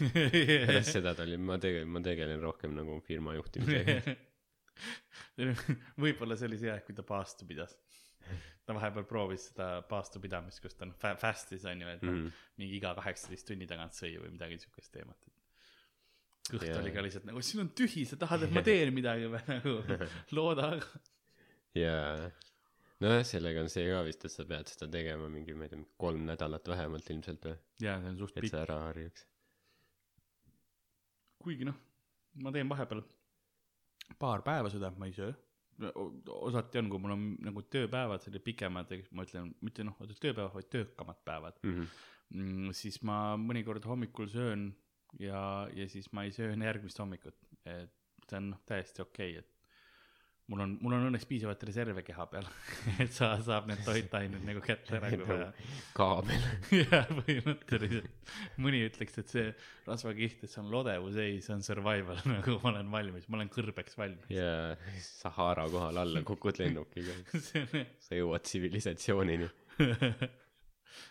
pärast 0.68 0.94
seda 0.98 1.14
ta 1.18 1.24
oli 1.28 1.38
ma 1.38 1.58
tegelen 1.62 1.90
ma 1.94 2.02
tegelen 2.02 2.42
rohkem 2.42 2.74
nagu 2.78 3.00
firma 3.06 3.36
juhtimisega 3.38 4.16
võib-olla 6.04 6.38
see 6.38 6.48
oli 6.50 6.60
see 6.62 6.72
aeg, 6.74 6.84
kui 6.88 6.96
ta 6.98 7.04
paastu 7.06 7.46
pidas. 7.50 7.74
ta 8.68 8.76
vahepeal 8.76 9.06
proovis 9.08 9.46
seda 9.52 9.68
paastupidamist, 9.90 10.60
kus 10.64 10.76
ta 10.76 10.86
noh 10.90 10.98
fa- 11.00 11.16
fast'is 11.22 11.64
on 11.70 11.82
ju, 11.82 11.88
et 11.94 12.02
noh 12.04 12.14
Mhm. 12.18 12.32
mingi 12.60 12.76
iga 12.82 12.94
kaheksateist 12.98 13.48
tunni 13.48 13.68
tagant 13.70 13.94
sõi 13.96 14.18
või 14.20 14.34
midagi 14.34 14.58
siukest 14.60 14.92
teemat. 14.94 15.18
kõht 16.52 16.64
Jaa. 16.68 16.80
oli 16.82 16.92
ka 16.96 17.02
lihtsalt 17.04 17.26
nagu 17.28 17.42
siin 17.44 17.62
on 17.66 17.70
tühi, 17.76 18.06
sa 18.08 18.16
tahad, 18.20 18.44
et 18.44 18.52
ma 18.56 18.62
teen 18.64 18.94
midagi 19.00 19.28
või 19.32 19.42
nagu 19.48 19.74
looda. 20.36 20.70
jaa 21.76 22.30
nojah 23.04 23.24
sellega 23.28 23.64
on 23.64 23.72
see 23.74 23.88
ka 23.90 24.04
vist 24.08 24.26
et 24.28 24.34
sa 24.34 24.46
pead 24.50 24.70
seda 24.72 24.90
tegema 24.98 25.30
mingi 25.32 25.56
ma 25.58 25.68
ei 25.68 25.74
tea 25.74 25.84
kolm 26.04 26.26
nädalat 26.30 26.70
vähemalt 26.74 27.10
ilmselt 27.14 27.50
või? 27.50 27.58
Ja 27.84 27.98
see 28.02 28.14
on 28.14 28.22
suht 28.22 28.38
et 28.38 28.46
pikk, 28.46 28.54
sa 28.56 28.64
ära 28.66 28.80
harjuks. 28.88 29.28
Kuigi 31.44 31.68
noh, 31.68 31.78
ma 32.44 32.54
teen 32.56 32.70
vahepeal 32.70 33.04
paar 34.20 34.44
päeva 34.46 34.72
seda, 34.74 34.92
ma 34.98 35.10
ei 35.10 35.16
söö, 35.16 35.34
osati 36.34 36.80
on, 36.82 36.90
kui 36.90 37.02
mul 37.02 37.14
on 37.14 37.26
nagu 37.46 37.62
tööpäevad 37.74 38.24
sellised 38.24 38.46
pikemad, 38.46 38.94
ma 39.14 39.26
ütlen, 39.28 39.52
mitte 39.66 39.86
noh, 39.86 39.98
tööpäevad, 40.10 40.54
vaid 40.56 40.70
töökamad 40.74 41.22
päevad. 41.28 41.60
Mhm. 41.64 41.92
mm,, 42.34 42.74
siis 42.78 43.02
ma 43.06 43.38
mõnikord 43.40 43.86
hommikul 43.86 44.30
söön 44.32 44.72
ja, 45.20 45.68
ja 45.74 45.88
siis 45.90 46.10
ma 46.14 46.26
ei 46.26 46.34
söö 46.36 46.54
enne 46.56 46.68
järgmist 46.68 47.00
hommikut, 47.00 47.38
et 47.66 47.94
see 48.28 48.40
on 48.42 48.52
noh, 48.56 48.64
täiesti 48.68 49.04
okei 49.06 49.38
okay,, 49.38 49.44
et 49.44 49.57
mul 50.48 50.62
on, 50.64 50.74
mul 50.80 50.96
on 50.96 51.06
õnneks 51.10 51.28
piisavalt 51.28 51.64
reserve 51.68 52.02
keha 52.08 52.26
peal, 52.32 52.46
et 53.04 53.12
sa 53.16 53.34
saab 53.44 53.68
need 53.68 53.82
toitained 53.84 54.46
nagu 54.48 54.62
kätte 54.64 54.96
ära, 54.96 55.10
kui 55.12 55.28
vaja. 55.28 55.50
kaabel. 55.98 56.46
jah, 56.82 57.10
põhimõtteliselt. 57.20 58.32
mõni 58.64 58.82
ütleks, 58.88 59.20
et 59.22 59.34
see 59.34 59.46
rasvakiht, 59.88 60.46
et 60.46 60.54
see 60.54 60.62
on 60.64 60.72
lodevus, 60.72 61.20
ei, 61.24 61.42
see 61.44 61.56
on 61.58 61.66
survival, 61.68 62.22
nagu 62.38 62.58
ma 62.64 62.72
olen 62.72 62.92
valmis, 62.94 63.28
ma 63.28 63.42
olen 63.42 63.52
kõrbeks 63.52 64.00
valmis. 64.00 64.32
ja 64.32 64.78
Sahara 65.04 65.68
kohal 65.74 66.00
alla 66.04 66.24
kukud 66.28 66.62
lennukiga, 66.64 67.18
see 67.36 67.66
on 67.66 67.88
sa 68.08 68.22
jõuad 68.22 68.48
tsivilisatsioonini. 68.48 69.52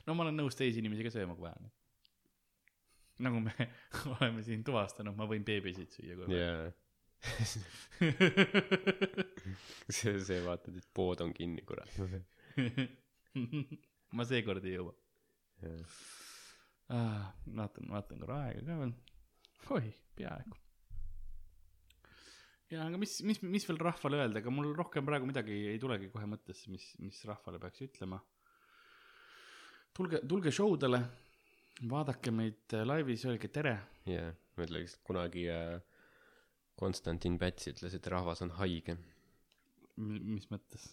no 0.07 0.17
ma 0.17 0.27
olen 0.27 0.41
nõus 0.41 0.57
teisi 0.57 0.81
inimesi 0.81 1.05
ka 1.05 1.13
sööma, 1.13 1.37
kui 1.37 1.45
vaja. 1.45 1.61
nagu 3.29 3.45
me 3.45 3.69
oleme 4.17 4.49
siin 4.49 4.65
tuvastanud, 4.65 5.17
ma 5.19 5.29
võin 5.29 5.45
beebisid 5.45 5.93
süüa, 5.93 6.17
kui 6.17 6.25
vaja. 6.25 6.49
jaa. 6.49 6.75
see, 9.97 10.21
see 10.21 10.41
vaatad, 10.45 10.77
et 10.77 10.87
pood 10.95 11.21
on 11.25 11.33
kinni, 11.37 11.63
kurat. 11.67 11.91
ma 14.17 14.23
seekord 14.29 14.65
ei 14.65 14.77
jõua 14.77 14.95
ah,. 16.89 17.33
vaatan, 17.47 17.91
vaatan 17.91 18.23
korra 18.23 18.39
aega 18.47 18.63
ka 18.69 18.79
veel. 18.83 18.95
oih, 19.77 19.91
peaaegu. 20.19 20.57
ja 22.73 22.87
aga 22.87 23.01
mis, 23.01 23.19
mis, 23.27 23.43
mis 23.43 23.69
veel 23.69 23.81
rahvale 23.83 24.23
öelda, 24.23 24.43
ega 24.43 24.55
mul 24.55 24.73
rohkem 24.79 25.07
praegu 25.09 25.29
midagi 25.29 25.59
ei 25.73 25.83
tulegi 25.83 26.11
kohe 26.13 26.29
mõttesse, 26.31 26.71
mis, 26.73 26.89
mis 27.03 27.23
rahvale 27.29 27.61
peaks 27.63 27.85
ütlema. 27.89 28.21
tulge, 29.97 30.23
tulge 30.29 30.55
show 30.55 30.77
dele, 30.81 31.03
vaadake 31.91 32.35
meid 32.35 32.79
laivis, 32.85 33.27
öelge 33.29 33.51
tere. 33.53 33.77
jaa, 34.09 34.33
ma 34.57 34.69
ütleks, 34.69 34.99
kunagi 35.07 35.49
äh, 35.53 35.77
Konstantin 36.77 37.39
Päts 37.41 37.71
ütles, 37.73 37.95
et 37.97 38.07
rahvas 38.13 38.43
on 38.45 38.53
haige. 38.61 38.99
mis 39.97 40.49
mõttes? 40.53 40.91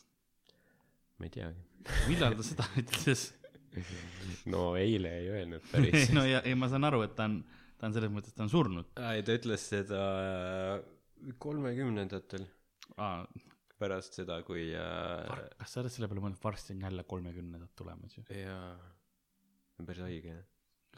ma 1.19 1.27
ei 1.27 1.33
teagi. 1.33 1.63
millal 2.09 2.37
ta 2.39 2.45
seda 2.47 2.67
ütles? 2.79 3.31
no 4.53 4.73
eile 4.79 5.11
ei 5.19 5.29
öelnud 5.33 5.65
päris. 5.71 6.09
no 6.17 6.25
ja, 6.27 6.41
ei 6.47 6.55
ma 6.57 6.69
saan 6.71 6.87
aru, 6.87 7.03
et 7.07 7.15
ta 7.17 7.27
on, 7.29 7.39
ta 7.79 7.89
on 7.89 7.95
selles 7.95 8.13
mõttes, 8.13 8.35
ta 8.35 8.45
on 8.45 8.51
surnud 8.53 9.01
ei, 9.09 9.23
ta 9.25 9.35
ütles 9.37 9.65
seda 9.73 10.03
äh, 10.19 10.75
kolmekümnendatel, 11.41 12.45
ah,. 12.97 13.23
pärast 13.81 14.19
seda, 14.19 14.39
kui 14.47 14.69
äh, 14.77 15.43
kas 15.59 15.75
sa 15.75 15.81
oled 15.81 15.93
selle 15.93 16.09
peale 16.11 16.23
mõelnud, 16.23 16.41
varsti 16.43 16.75
on 16.75 16.85
jälle 16.87 17.05
kolmekümnendad 17.09 17.73
tulemas 17.79 18.17
ju? 18.17 18.25
jaa, 18.37 18.73
päris 19.83 20.05
haige 20.05 20.35
jah. 20.37 20.45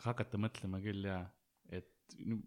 hakata 0.05 0.41
mõtlema 0.41 0.81
küll 0.83 1.07
jaa, 1.09 1.23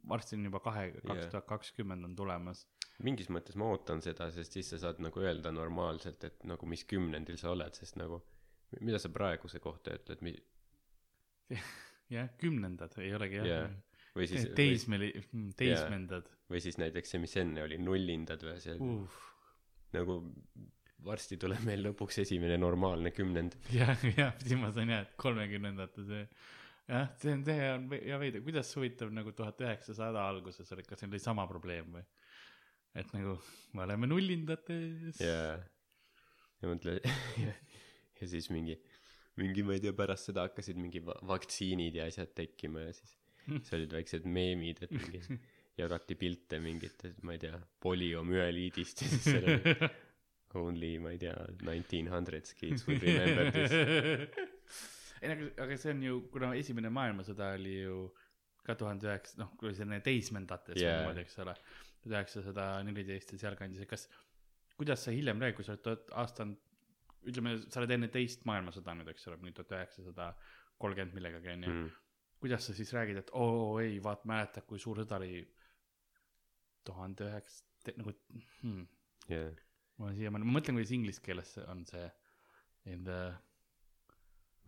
varsti 0.09 0.37
on 0.39 0.49
juba 0.49 0.61
kahe, 0.65 0.91
kaks 1.01 1.23
Jah. 1.25 1.31
tuhat 1.33 1.49
kakskümmend 1.49 2.07
on 2.09 2.17
tulemas. 2.17 2.67
mingis 3.05 3.29
mõttes 3.31 3.57
ma 3.59 3.69
ootan 3.73 4.03
seda, 4.03 4.31
sest 4.35 4.57
siis 4.57 4.71
sa 4.73 4.81
saad 4.83 5.03
nagu 5.03 5.23
öelda 5.23 5.53
normaalselt, 5.55 6.25
et 6.25 6.47
nagu 6.49 6.67
mis 6.67 6.85
kümnendil 6.89 7.39
sa 7.39 7.53
oled, 7.55 7.75
sest 7.79 7.99
nagu 8.01 8.23
mida 8.81 8.99
sa 8.99 9.11
praeguse 9.13 9.61
kohta 9.63 9.95
ütled, 9.97 10.25
mi-, 10.27 10.39
jah, 12.17 12.33
kümnendad 12.41 12.97
ei 13.03 13.13
olegi 13.17 13.41
jah 13.41 13.53
Jah. 13.53 13.77
või 14.17 14.27
siis, 14.31 14.49
või, 14.49 14.57
teismeli, 14.59 15.13
teismendad 15.57 16.29
või 16.51 16.65
siis 16.65 16.81
näiteks 16.81 17.15
see, 17.15 17.23
mis 17.23 17.37
enne 17.41 17.65
oli, 17.65 17.79
nullindad 17.83 18.43
või 18.45 18.59
see 18.65 18.77
uh. 18.83 19.23
nagu 19.95 20.21
varsti 21.07 21.39
tuleb 21.41 21.63
meil 21.67 21.85
lõpuks 21.87 22.23
esimene 22.25 22.59
normaalne 22.61 23.13
kümnend. 23.15 23.57
jah, 23.79 23.95
jah, 24.17 24.35
siis 24.43 24.59
ma 24.61 24.73
sain 24.75 24.91
jah, 24.93 25.05
et 25.07 25.15
kolmekümnendate 25.21 26.05
see, 26.09 26.25
jah, 26.89 27.11
see 27.21 27.35
on, 27.35 27.45
see 27.47 27.71
on 27.73 27.89
ja 28.01 28.19
veider, 28.21 28.43
kuidas 28.45 28.71
huvitav 28.77 29.13
nagu 29.15 29.33
tuhat 29.37 29.61
üheksasada 29.65 30.25
alguses 30.29 30.73
oli, 30.75 30.87
kas 30.89 31.05
neil 31.05 31.15
oli 31.15 31.23
sama 31.23 31.47
probleem 31.51 31.99
või? 31.99 32.05
et 32.99 33.13
nagu 33.15 33.37
me 33.77 33.85
oleme 33.85 34.09
nullindates 34.11 35.21
ja, 35.23 35.59
ja 36.63 36.71
mõtle 36.71 36.97
ja 38.19 38.31
siis 38.31 38.49
mingi, 38.55 38.79
mingi, 39.39 39.63
ma 39.67 39.77
ei 39.77 39.85
tea, 39.85 39.95
pärast 39.97 40.31
seda 40.31 40.49
hakkasid 40.49 40.81
mingi 40.81 41.03
va- 41.05 41.19
vaktsiinid 41.29 42.01
ja 42.01 42.09
asjad 42.11 42.33
tekkima 42.37 42.89
ja 42.89 42.97
siis, 42.97 43.15
siis 43.47 43.73
olid 43.79 43.95
väiksed 44.01 44.27
meemid, 44.27 44.83
et 44.89 44.97
mingi 44.97 45.23
jagati 45.81 46.17
pilte 46.19 46.59
mingitest, 46.63 47.23
ma 47.23 47.37
ei 47.37 47.43
tea, 47.45 47.59
poliomüeliidist 47.85 49.05
ja 49.05 49.11
siis 49.13 49.29
seal 49.29 49.51
oli 49.53 49.75
only, 50.59 50.95
ma 51.05 51.13
ei 51.13 51.21
tea, 51.21 51.37
nineteen 51.63 52.09
hundreds 52.11 52.57
kids 52.57 52.87
will 52.89 52.99
remember 53.05 53.53
this. 53.53 54.98
ei, 55.23 55.35
aga, 55.65 55.77
see 55.81 55.93
on 55.95 56.03
ju, 56.05 56.23
kuna 56.33 56.53
esimene 56.59 56.91
maailmasõda 56.95 57.53
oli 57.59 57.75
ju 57.81 57.99
ka 58.67 58.77
tuhande 58.79 59.09
üheksa, 59.09 59.39
noh, 59.41 59.53
kui 59.61 59.73
selline 59.77 60.01
teismendates 60.05 60.77
yeah. 60.81 61.01
niimoodi, 61.01 61.25
eks 61.25 61.39
ole, 61.45 61.55
tuhat 62.03 62.17
üheksasada 62.19 62.67
neliteist 62.87 63.33
ja 63.35 63.43
sealkandis, 63.47 63.85
et 63.85 63.91
kas, 63.91 64.07
kuidas 64.77 65.05
sa 65.07 65.15
hiljem 65.15 65.41
räägid, 65.41 65.57
kui 65.57 65.67
sa 65.67 65.75
oled 65.75 65.85
tuhat 65.87 66.13
aasta, 66.23 66.47
ütleme, 67.29 67.57
sa 67.67 67.81
oled 67.81 67.95
enne 67.97 68.11
teist 68.13 68.45
maailmasõda 68.49 68.95
nüüd, 68.99 69.09
eks 69.15 69.31
ole, 69.31 69.39
mingi 69.41 69.57
tuhat 69.57 69.75
üheksasada 69.79 70.29
kolmkümmend 70.83 71.17
millegagi 71.17 71.55
onju 71.55 71.73
mm., 71.73 71.89
kuidas 72.39 72.69
sa 72.69 72.75
siis 72.77 72.93
räägid, 72.95 73.23
et 73.25 73.33
oo 73.35 73.55
oh, 73.73 73.81
ei, 73.83 73.97
vaat 74.03 74.23
mäletad, 74.29 74.67
kui 74.69 74.79
suur 74.79 75.01
sõda 75.01 75.17
oli 75.19 75.41
tuhande 76.87 77.27
üheksa, 77.27 77.65
nagu 77.99 78.15
hmm, 78.61 78.85
jah, 79.33 79.49
ma 79.99 80.13
siiamaani, 80.15 80.47
ma 80.47 80.59
mõtlen, 80.59 80.79
kuidas 80.79 80.95
inglise 80.95 81.25
keeles 81.25 81.57
on 81.67 81.83
see 81.89 82.07
in 82.93 83.03
the 83.09 83.33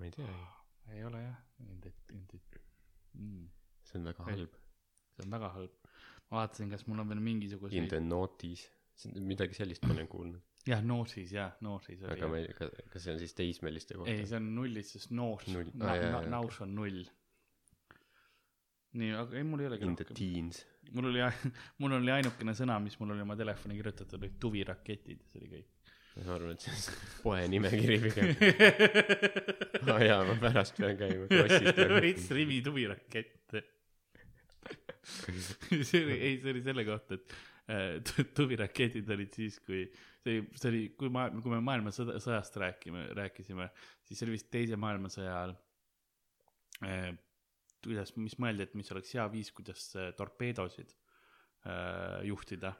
ma 0.00 0.08
ei 0.08 0.14
tea, 0.16 0.34
ei 0.96 1.04
ole 1.06 1.22
jah, 1.22 1.38
in 1.68 1.80
the, 1.84 1.92
in 2.16 2.26
the 2.32 2.40
mm,, 3.14 3.48
see 3.86 4.00
on 4.00 4.06
väga 4.10 4.26
Ei. 4.28 4.36
halb. 4.40 4.54
see 5.16 5.26
on 5.26 5.34
väga 5.36 5.52
halb. 5.56 5.74
ma 6.30 6.40
vaatasin, 6.42 6.70
kas 6.72 6.86
mul 6.88 7.02
on 7.04 7.08
veel 7.12 7.20
In 7.20 7.26
mingisuguseid, 7.28 7.88
the 7.92 8.00
notice, 8.00 8.70
midagi 9.20 9.56
sellist 9.58 9.84
ma 9.86 9.94
olen 9.96 10.08
kuulnud, 10.10 10.42
jah, 10.68 10.82
noosis 10.84 11.32
jah, 11.36 11.54
noosis 11.64 12.02
oli 12.04 12.12
aga 12.16 12.28
ma 12.32 12.40
ei, 12.40 12.50
kas 12.92 13.04
see 13.06 13.14
on 13.14 13.20
siis 13.22 13.34
teismeliste 13.38 13.94
ei, 13.96 14.00
kohta? 14.02 14.26
see 14.32 14.36
on 14.40 14.50
nullis, 14.58 14.92
sest 14.96 15.10
noos 15.16 15.46
Null., 15.48 15.72
jaa, 15.80 16.10
na, 16.16 16.20
naus 16.36 16.60
on 16.64 16.74
null. 16.76 17.00
nii, 19.00 19.10
aga 19.20 19.36
ei, 19.38 19.44
mul 19.46 19.62
ei 19.64 19.70
olegi 19.70 19.86
In 19.86 19.96
the 19.96 20.04
rohkem. 20.08 20.18
teens. 20.20 20.62
mul 20.96 21.10
oli, 21.12 21.22
mul 21.82 21.96
oli 22.00 22.10
ainukene 22.14 22.54
sõna, 22.58 22.78
mis 22.82 22.96
mul 23.00 23.14
oli 23.14 23.24
oma 23.26 23.36
telefoni 23.38 23.76
kirjutatud, 23.78 24.18
olid 24.20 24.38
tuviraketid 24.42 25.22
see 25.30 25.40
oli 25.42 25.50
kõik. 25.56 25.68
Ma 26.26 26.36
arvan, 26.36 26.56
et 26.56 26.64
see 26.64 26.74
on 26.74 27.22
poe 27.24 27.42
nimekiri 27.50 27.98
pigem. 28.02 28.32
aa 29.92 30.00
jaa, 30.04 30.20
ma 30.28 30.36
pärast 30.42 30.76
pean 30.78 30.98
käima 31.00 31.28
krossist 31.30 31.80
veits 32.04 32.28
rivi 32.36 32.60
tuvirakette. 32.66 33.62
see 35.88 36.02
oli, 36.04 36.18
ei, 36.18 36.36
see 36.42 36.52
oli 36.52 36.62
selle 36.64 36.84
kohta, 36.88 37.16
et 37.16 37.34
äh, 37.72 37.88
tu- 38.06 38.28
tuviraketid 38.36 39.08
olid 39.16 39.40
siis, 39.40 39.58
kui 39.64 39.86
see 40.24 40.44
see 40.54 40.68
oli, 40.70 40.82
kui 41.00 41.12
ma, 41.12 41.26
kui 41.32 41.52
me 41.54 41.62
maailmasõda, 41.64 42.18
sõjast 42.22 42.58
räägime, 42.60 43.06
rääkisime, 43.16 43.70
siis 44.04 44.20
see 44.20 44.28
oli 44.28 44.36
vist 44.36 44.50
teise 44.52 44.78
maailmasõja 44.80 45.32
ajal 45.32 45.56
äh,. 46.86 47.10
kuidas, 47.80 48.12
mis 48.20 48.36
mõeldi, 48.36 48.66
et 48.66 48.76
mis 48.76 48.92
oleks 48.92 49.14
hea 49.16 49.24
viis, 49.32 49.48
kuidas 49.56 49.86
äh, 49.96 50.10
torpeedosid 50.18 50.92
äh, 51.64 52.20
juhtida, 52.28 52.74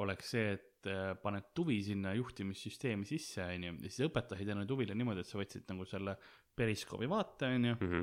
oleks 0.00 0.34
see, 0.34 0.52
et 0.56 0.67
äh, 0.86 1.14
paned 1.22 1.50
tuvi 1.54 1.80
sinna 1.82 2.14
juhtimissüsteemi 2.14 3.06
sisse, 3.08 3.42
onju, 3.44 3.74
ja 3.82 3.90
siis 3.90 4.06
õpetasid 4.08 4.52
enne 4.54 4.66
tuvile 4.68 4.94
niimoodi, 4.94 5.24
et 5.24 5.30
sa 5.30 5.40
võtsid 5.40 5.66
nagu 5.72 5.86
selle 5.88 6.16
periskoobi 6.56 7.08
vaate, 7.10 7.52
onju, 7.56 7.76
Mhm. 7.80 8.02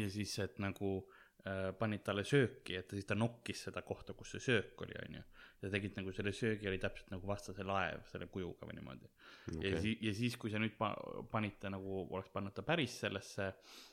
ja 0.00 0.10
siis, 0.10 0.38
et 0.38 0.58
nagu 0.58 0.92
äh, 1.46 1.72
panid 1.78 2.04
talle 2.04 2.24
sööki, 2.24 2.78
et 2.78 2.90
siis 2.90 3.06
ta 3.06 3.14
nokkis 3.14 3.66
seda 3.68 3.82
kohta, 3.82 4.14
kus 4.14 4.30
see 4.36 4.40
söök 4.40 4.80
oli, 4.86 4.94
onju. 5.08 5.24
ja 5.62 5.70
tegid 5.70 5.96
nagu 5.96 6.12
selle 6.12 6.32
söögi 6.32 6.68
oli 6.68 6.78
täpselt 6.78 7.10
nagu 7.10 7.26
vastase 7.26 7.64
laev 7.64 8.04
selle 8.10 8.26
kujuga 8.26 8.66
või 8.68 8.78
niimoodi 8.78 9.08
okay.. 9.56 9.70
ja 9.70 9.80
siis, 9.80 9.98
ja 10.00 10.14
siis, 10.14 10.36
kui 10.36 10.50
sa 10.50 10.58
nüüd 10.58 10.76
pa-, 10.76 10.96
panid 11.30 11.58
ta 11.60 11.70
nagu, 11.72 12.06
oleks 12.10 12.30
pannud 12.30 12.52
ta 12.52 12.62
päris 12.62 12.98
sellesse 13.00 13.46
äh, 13.48 13.84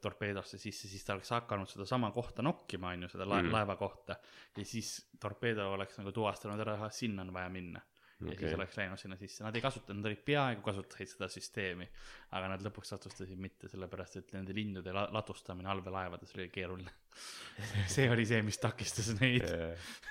torpeedosse 0.00 0.58
sisse, 0.58 0.88
siis 0.88 1.04
ta 1.04 1.12
oleks 1.14 1.30
hakanud 1.30 1.68
sedasama 1.68 2.08
kohta 2.14 2.42
nokkima, 2.42 2.94
onju, 2.96 3.08
seda 3.12 3.26
la- 3.28 3.36
Mhm. 3.42 3.46
mm. 3.46 3.52
laeva 3.52 3.76
kohta. 3.76 4.16
ja 4.56 4.64
siis 4.64 5.10
torpeedo 5.20 5.66
oleks 5.72 5.98
nagu 5.98 6.12
tuvastanud 6.12 6.60
ära, 6.60 6.74
ahah, 6.74 6.90
sinna 6.92 7.22
on 7.22 7.32
vaja 7.32 7.48
minna. 7.52 7.80
ja 8.20 8.24
okay. 8.26 8.34
Okei. 8.34 8.48
siis 8.48 8.54
oleks 8.58 8.76
läinud 8.76 8.98
sinna 8.98 9.16
sisse, 9.16 9.44
nad 9.44 9.54
ei 9.54 9.62
kasutanud, 9.62 10.00
nad 10.00 10.06
olid 10.10 10.22
peaaegu 10.26 10.62
kasutasid 10.62 11.06
seda 11.12 11.28
süsteemi, 11.30 11.86
aga 12.34 12.48
nad 12.48 12.64
lõpuks 12.66 12.90
otsustasid 12.96 13.38
mitte, 13.38 13.68
sellepärast 13.70 14.16
et 14.18 14.32
nende 14.32 14.54
lindude 14.56 14.90
la- 14.92 15.06
ladustamine 15.14 15.68
allveelaevades 15.70 16.34
oli 16.34 16.48
keeruline. 16.48 16.90
see 17.94 18.08
oli 18.10 18.24
see, 18.26 18.42
mis 18.42 18.58
takistas 18.58 19.12
neid. 19.20 19.44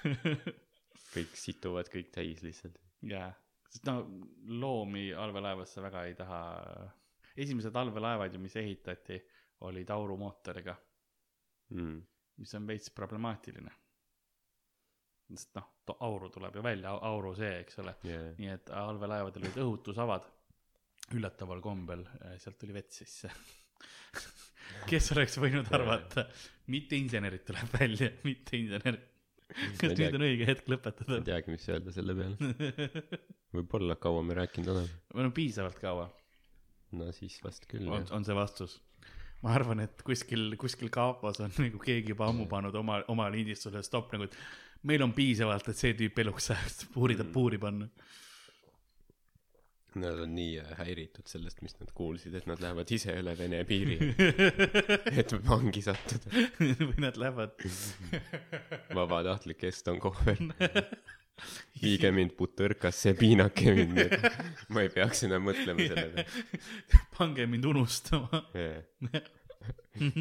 kõik 1.16 1.36
situvad 1.36 1.90
kõik 1.92 2.12
täis 2.16 2.42
lihtsalt. 2.46 2.78
jaa, 3.10 3.32
sest 3.70 3.86
no 3.90 3.98
loomi 4.48 5.10
allveelaevasse 5.14 5.82
väga 5.84 6.06
ei 6.08 6.16
taha. 6.16 6.40
esimesed 7.38 7.76
allveelaevad 7.76 8.34
ju, 8.34 8.40
mis 8.40 8.56
ehitati, 8.56 9.20
olid 9.66 9.90
aurumootoriga, 9.90 10.76
Mm. 11.70 12.02
mis 12.38 12.54
on 12.56 12.68
veits 12.68 12.90
problemaatiline. 12.96 13.72
sest 15.28 15.56
noh, 15.58 15.66
auru 16.08 16.30
tuleb 16.32 16.56
ju 16.56 16.62
välja, 16.64 16.94
auru 17.04 17.34
see, 17.36 17.58
eks 17.60 17.80
ole. 17.84 17.96
jaa, 18.08 18.30
nii 18.38 18.52
et 18.54 18.70
allveelaevadel 18.72 19.44
olid 19.44 19.58
õhutusavad. 19.66 20.30
üllataval 21.18 21.62
kombel 21.64 22.06
äh, 22.08 22.38
sealt 22.40 22.58
tuli 22.60 22.74
vett 22.76 22.92
sisse. 22.92 23.32
kes 24.92 25.12
oleks 25.16 25.38
võinud 25.40 25.68
arvata, 25.76 26.26
mitte 26.74 26.96
insenerid 27.00 27.44
tuleb 27.48 27.76
välja, 27.80 28.10
mitte 28.30 28.58
insenerid. 28.58 29.04
kas 29.82 29.94
nüüd 29.96 30.16
on 30.20 30.26
õige 30.28 30.48
hetk 30.48 30.68
lõpetada 30.72 31.20
ei? 31.20 31.28
teagi, 31.28 31.52
mis 31.56 31.68
öelda 31.72 31.92
selle 31.96 32.16
peale. 32.16 32.72
võib-olla 33.56 33.96
kaua 34.00 34.24
me 34.24 34.36
rääkinud 34.40 34.72
oleme. 34.74 35.04
no 35.16 35.32
piisavalt 35.36 35.80
kaua 35.84 36.08
no 36.96 37.12
siis 37.16 37.38
vast 37.44 37.68
küll 37.72 37.88
on, 37.92 38.06
on 38.16 38.26
see 38.28 38.36
vastus. 38.36 38.78
Ma 39.46 39.54
arvan, 39.54 39.84
et 39.86 40.02
kuskil, 40.06 40.56
kuskil 40.60 40.90
kapos 40.94 41.40
on 41.44 41.52
nagu 41.62 41.80
keegi 41.84 42.14
juba 42.16 42.28
ammu 42.32 42.48
pannud 42.50 42.76
oma, 42.76 43.02
oma 43.14 43.28
lindistusele 43.34 43.84
stopp 43.86 44.14
nagu, 44.16 44.26
et 44.30 44.38
meil 44.88 45.04
on 45.06 45.14
piisavalt, 45.14 45.68
et 45.70 45.78
see 45.78 45.94
tüüp 45.98 46.20
eluks 46.24 46.52
ajaks 46.56 46.88
puuri 46.94 47.18
Mm. 47.18 47.32
puuri 47.34 47.58
panna. 47.62 47.90
Nad 49.98 50.20
on 50.22 50.34
nii 50.36 50.60
äh, 50.62 50.74
häiritud 50.78 51.26
sellest, 51.26 51.62
mis 51.66 51.74
nad 51.80 51.90
kuulsid, 51.98 52.36
et 52.38 52.46
nad 52.46 52.60
lähevad 52.62 52.92
ise 52.94 53.16
üle 53.18 53.34
Vene 53.40 53.64
piiri, 53.66 53.96
et 55.22 55.32
vangi 55.48 55.82
sattuda. 55.82 56.30
või 56.60 57.00
nad 57.02 57.18
lähevad, 57.18 57.56
vabatahtlik 59.00 59.64
Eston 59.72 59.98
Kohver. 60.04 60.38
viige 61.82 62.12
mind 62.16 62.36
Butõrkasse, 62.38 63.14
piinake 63.18 63.74
mind, 63.78 63.98
et 64.06 64.70
ma 64.74 64.86
ei 64.86 64.92
peaks 64.94 65.26
enam 65.28 65.46
mõtlema 65.48 65.86
selle 65.86 66.06
peale. 66.06 66.26
pange 67.18 67.48
mind 67.50 67.68
unustama. 67.70 68.44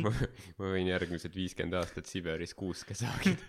ma, 0.02 0.12
ma 0.59 0.72
võin 0.72 0.90
järgmised 0.90 1.35
viiskümmend 1.37 1.79
aastat 1.81 2.09
Siberis 2.11 2.57
kuuske 2.57 2.96
saagida 2.96 3.44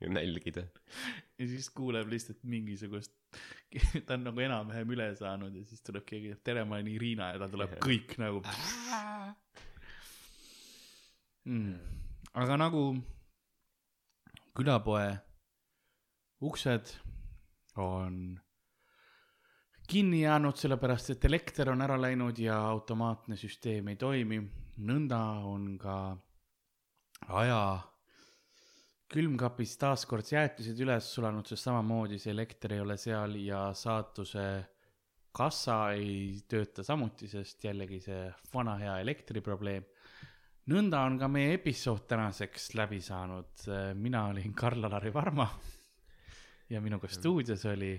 ja 0.00 0.08
nälgida. 0.08 0.62
ja 1.38 1.46
siis 1.46 1.70
kuuleb 1.70 2.08
lihtsalt 2.08 2.42
mingisugust, 2.42 3.12
ta 4.06 4.14
on 4.14 4.26
nagu 4.28 4.42
enam-vähem 4.42 4.94
üle 4.94 5.08
saanud 5.18 5.54
ja 5.54 5.64
siis 5.66 5.82
tuleb 5.86 6.06
keegi, 6.06 6.36
tere, 6.44 6.64
ma 6.64 6.78
olen 6.78 6.90
Irina 6.92 7.32
ja 7.34 7.42
tal 7.42 7.54
tuleb 7.54 7.74
Jah. 7.74 7.82
kõik 7.82 8.14
nagu 8.22 8.42
mm.. 11.44 11.74
aga 12.44 12.60
nagu 12.62 12.84
külapoe 14.58 15.08
uksed 16.40 16.94
on 17.76 18.40
kinni 19.88 20.22
jäänud, 20.22 20.56
sellepärast 20.56 21.14
et 21.14 21.24
elekter 21.24 21.70
on 21.72 21.82
ära 21.82 21.96
läinud 22.00 22.38
ja 22.38 22.58
automaatne 22.68 23.36
süsteem 23.36 23.88
ei 23.88 23.96
toimi. 23.96 24.42
nõnda 24.78 25.18
on 25.42 25.78
ka 25.78 26.16
aja 27.34 27.62
külmkapis 29.10 29.72
taaskord 29.80 30.28
jäätised 30.30 30.78
üles 30.84 31.08
sulanud, 31.14 31.46
sest 31.48 31.64
samamoodi 31.64 32.18
see 32.18 32.30
elekter 32.30 32.76
ei 32.76 32.80
ole 32.80 32.96
seal 32.96 33.34
ja 33.40 33.72
saatuse 33.74 34.44
kassa 35.32 35.78
ei 35.96 36.42
tööta 36.48 36.84
samuti, 36.84 37.28
sest 37.28 37.64
jällegi 37.64 38.00
see 38.04 38.28
vana 38.54 38.76
hea 38.78 38.98
elektriprobleem. 39.00 39.84
nõnda 40.68 41.00
on 41.08 41.18
ka 41.18 41.28
meie 41.28 41.54
episood 41.54 42.06
tänaseks 42.06 42.74
läbi 42.74 43.00
saanud. 43.00 43.66
mina 43.94 44.26
olin 44.28 44.54
Karl-Alari 44.54 45.14
Varma 45.14 45.48
ja 46.70 46.80
minuga 46.80 47.08
stuudios 47.08 47.64
oli 47.66 47.96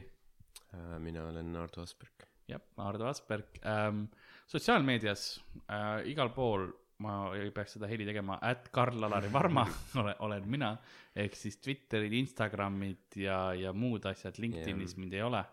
Äh, 0.73 0.99
mina 0.99 1.25
olen 1.27 1.55
Ardo 1.55 1.82
Asperg. 1.82 2.27
jah, 2.47 2.62
Ardo 2.77 3.08
Asperg 3.10 3.58
ähm,. 3.65 4.03
sotsiaalmeedias 4.47 5.41
äh, 5.69 6.05
igal 6.10 6.29
pool 6.29 6.67
ma 6.99 7.32
ei 7.38 7.51
peaks 7.55 7.77
seda 7.77 7.88
heli 7.88 8.05
tegema, 8.05 8.38
at 8.41 8.69
Karl-Alari 8.75 9.32
Varma 9.34 9.63
olen, 10.01 10.15
olen 10.19 10.49
mina. 10.49 10.73
ehk 11.15 11.36
siis 11.36 11.58
Twitterid, 11.58 12.13
Instagramid 12.13 13.17
ja, 13.17 13.53
ja 13.53 13.73
muud 13.73 14.05
asjad, 14.05 14.38
LinkedInis 14.38 14.93
Jah. 14.93 14.99
mind 14.99 15.13
ei 15.13 15.23
ole. 15.25 15.43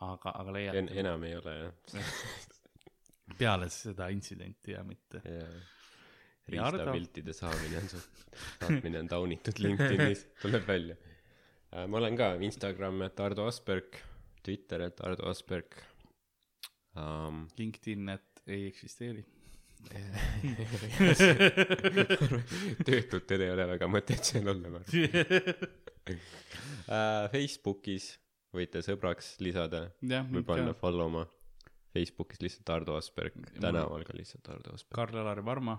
aga, 0.00 0.32
aga 0.32 0.48
En-, 0.48 0.54
leiate 0.54 1.00
enam 1.00 1.24
ei 1.28 1.36
ole 1.36 1.54
jah. 1.58 2.00
peale 3.38 3.68
seda 3.70 4.08
intsidenti 4.10 4.72
ja 4.72 4.82
mitte. 4.84 5.22
Ardo? 5.22 5.68
riistapiltide 6.50 7.32
saamine 7.32 7.78
on 7.78 7.88
saatmine 7.92 8.98
on 8.98 9.08
taunitud 9.08 9.62
LinkedInis, 9.62 10.24
tuleb 10.42 10.66
välja. 10.66 10.96
Ma 11.70 11.98
olen 12.00 12.16
ka 12.18 12.34
Instagram, 12.42 13.02
et 13.06 13.20
Ardo 13.20 13.46
Asperg, 13.46 13.98
Twitter, 14.42 14.80
et 14.88 15.00
Ardo 15.06 15.28
Asperg 15.30 15.76
um,. 16.96 17.44
LinkedIn, 17.58 18.08
et 18.16 18.42
ei 18.50 18.66
eksisteeri. 18.70 19.24
töötutel 22.88 23.40
ei 23.46 23.50
ole 23.54 23.64
väga 23.70 23.86
mõtet 23.88 24.24
seal 24.28 24.50
olla, 24.52 24.68
ma 24.68 24.82
arvan 24.82 25.08
uh. 26.90 27.28
Facebookis 27.32 28.10
võite 28.52 28.82
sõbraks 28.84 29.38
lisada 29.40 29.86
jah, 30.02 30.26
või 30.28 30.44
panna 30.46 30.74
follow 30.76 31.08
ma. 31.12 31.24
Facebookis 31.94 32.42
lihtsalt 32.42 32.70
Ardo 32.74 32.94
Asperg, 32.98 33.34
tänaval 33.56 34.04
ka 34.06 34.14
lihtsalt 34.14 34.46
Ardo 34.52 34.74
Asperg. 34.76 34.94
Karl-Alari 34.98 35.42
Varma, 35.46 35.74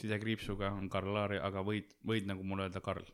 sidekriipsuga 0.00 0.70
on 0.78 0.88
Karl-Alari, 0.92 1.38
aga 1.44 1.60
võid, 1.66 1.90
võid 2.06 2.24
nagu 2.30 2.46
mulle 2.46 2.68
öelda 2.68 2.80
Karl. 2.84 3.04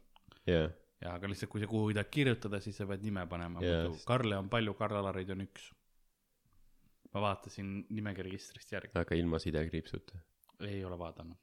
jah, 0.47 0.71
ja 1.01 1.15
aga 1.17 1.31
lihtsalt, 1.31 1.51
kui 1.53 1.63
sa 1.63 1.69
kuhugi 1.71 1.97
tahad 1.97 2.11
kirjutada, 2.13 2.61
siis 2.63 2.77
sa 2.81 2.87
pead 2.89 3.05
nime 3.07 3.25
panema 3.29 3.63
Jaa. 3.65 3.85
muidu 3.89 4.03
Karle 4.09 4.39
on 4.41 4.51
palju, 4.53 4.75
Karl-Alarid 4.79 5.33
on 5.35 5.45
üks. 5.47 5.71
ma 7.15 7.23
vaatasin 7.25 7.71
nimekirjaregistrist 7.91 8.73
järgi, 8.73 8.93
aga 9.01 9.17
ilma 9.19 9.41
sidekriipsuta. 9.43 10.19
ei 10.69 10.85
ole 10.85 10.99
vaadanud. 10.99 11.39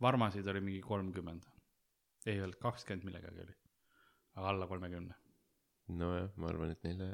Varmasid 0.00 0.46
oli 0.50 0.60
mingi 0.60 0.80
kolmkümmend, 0.82 1.44
ei 2.26 2.40
olnud 2.42 2.58
kakskümmend 2.60 3.06
millegagi 3.06 3.44
oli, 3.44 3.54
aga 4.34 4.48
alla 4.48 4.66
kolmekümne. 4.66 5.14
nojah, 6.00 6.30
ma 6.36 6.48
arvan, 6.48 6.72
et 6.74 6.82
neile 6.88 7.10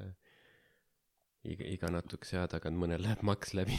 iga, 1.45 1.65
iga 1.67 1.91
natukese 1.93 2.39
aja 2.39 2.49
tagant 2.57 2.79
mõnel 2.79 3.03
läheb 3.05 3.23
maks 3.27 3.55
läbi, 3.59 3.77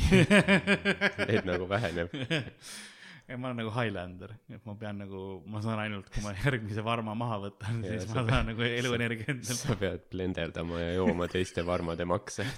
et 1.34 1.48
nagu 1.48 1.70
väheneb. 1.70 2.12
ma 3.38 3.50
olen 3.52 3.60
nagu 3.62 3.72
Highlander, 3.76 4.32
et 4.52 4.66
ma 4.68 4.74
pean 4.80 4.98
nagu, 5.04 5.22
ma 5.50 5.62
saan 5.64 5.80
ainult, 5.84 6.10
kui 6.14 6.24
ma 6.26 6.34
järgmise 6.38 6.84
varma 6.86 7.14
maha 7.18 7.38
võtan, 7.48 7.82
siis 7.86 8.08
ma 8.10 8.22
pead- 8.22 8.32
saan 8.34 8.50
nagu 8.52 8.66
eluenergia 8.68 9.28
endale. 9.36 9.58
sa 9.60 9.76
pead 9.80 10.06
blenderdama 10.14 10.80
ja 10.82 10.92
jooma 11.00 11.28
teiste 11.32 11.64
varmade 11.68 12.06
makse, 12.10 12.46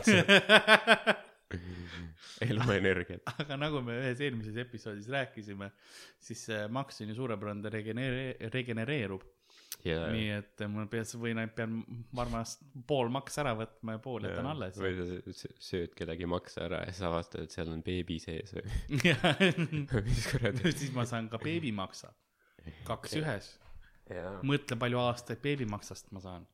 eluenergiat. 2.43 3.21
aga 3.43 3.57
nagu 3.59 3.81
me 3.85 3.95
ühes 4.01 4.21
eelmises 4.23 4.57
episoodis 4.63 5.07
rääkisime, 5.13 5.69
siis 6.23 6.45
maks 6.73 7.01
on 7.03 7.11
ju 7.13 7.17
suurepärane, 7.19 7.63
ta 7.65 7.71
regenere-, 7.73 8.49
regenereerub. 8.53 9.23
ja, 9.87 9.99
nii 10.13 10.29
et 10.37 10.63
mul 10.71 10.87
peas 10.91 11.13
võin, 11.19 11.39
pean 11.55 11.81
varmast 12.15 12.63
pool 12.87 13.11
maks 13.13 13.37
ära 13.43 13.53
võtma 13.57 13.97
ja 13.97 14.01
pool 14.03 14.27
jätan 14.27 14.49
alles. 14.53 14.79
või 14.79 15.33
sa 15.35 15.51
sööd 15.61 15.95
kellegi 15.97 16.27
makse 16.29 16.63
ära 16.65 16.83
ja 16.85 16.93
siis 16.93 17.03
avastad, 17.09 17.47
et 17.47 17.55
seal 17.55 17.71
on 17.73 17.83
beebi 17.85 18.19
sees 18.23 18.55
või 18.55 19.03
mis 20.07 20.25
kuradi. 20.31 20.73
siis 20.73 20.93
ma 20.95 21.07
saan 21.09 21.29
ka 21.31 21.41
beebimaksa, 21.43 22.13
kaks 22.87 23.17
ühes. 23.19 23.53
jaa. 24.09 24.37
mõtle, 24.47 24.79
palju 24.79 25.01
aastaid 25.03 25.43
beebimaksast 25.43 26.13
ma 26.15 26.23
saan, 26.23 26.47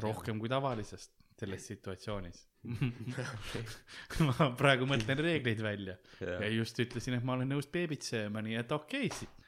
rohkem 0.00 0.40
kui 0.40 0.52
tavalisest 0.52 1.12
selles 1.40 1.64
situatsioonis. 1.70 2.42
ma 4.28 4.50
praegu 4.58 4.84
mõtlen 4.88 5.20
reegleid 5.24 5.62
välja 5.64 5.94
ja 6.20 6.48
just 6.52 6.76
ütlesin, 6.82 7.16
et 7.16 7.24
ma 7.24 7.38
olen 7.38 7.48
nõus 7.54 7.68
beebit 7.72 8.04
sööma, 8.04 8.42
nii 8.44 8.58
et 8.60 8.74
okei 8.76 9.08
okay. 9.08 9.39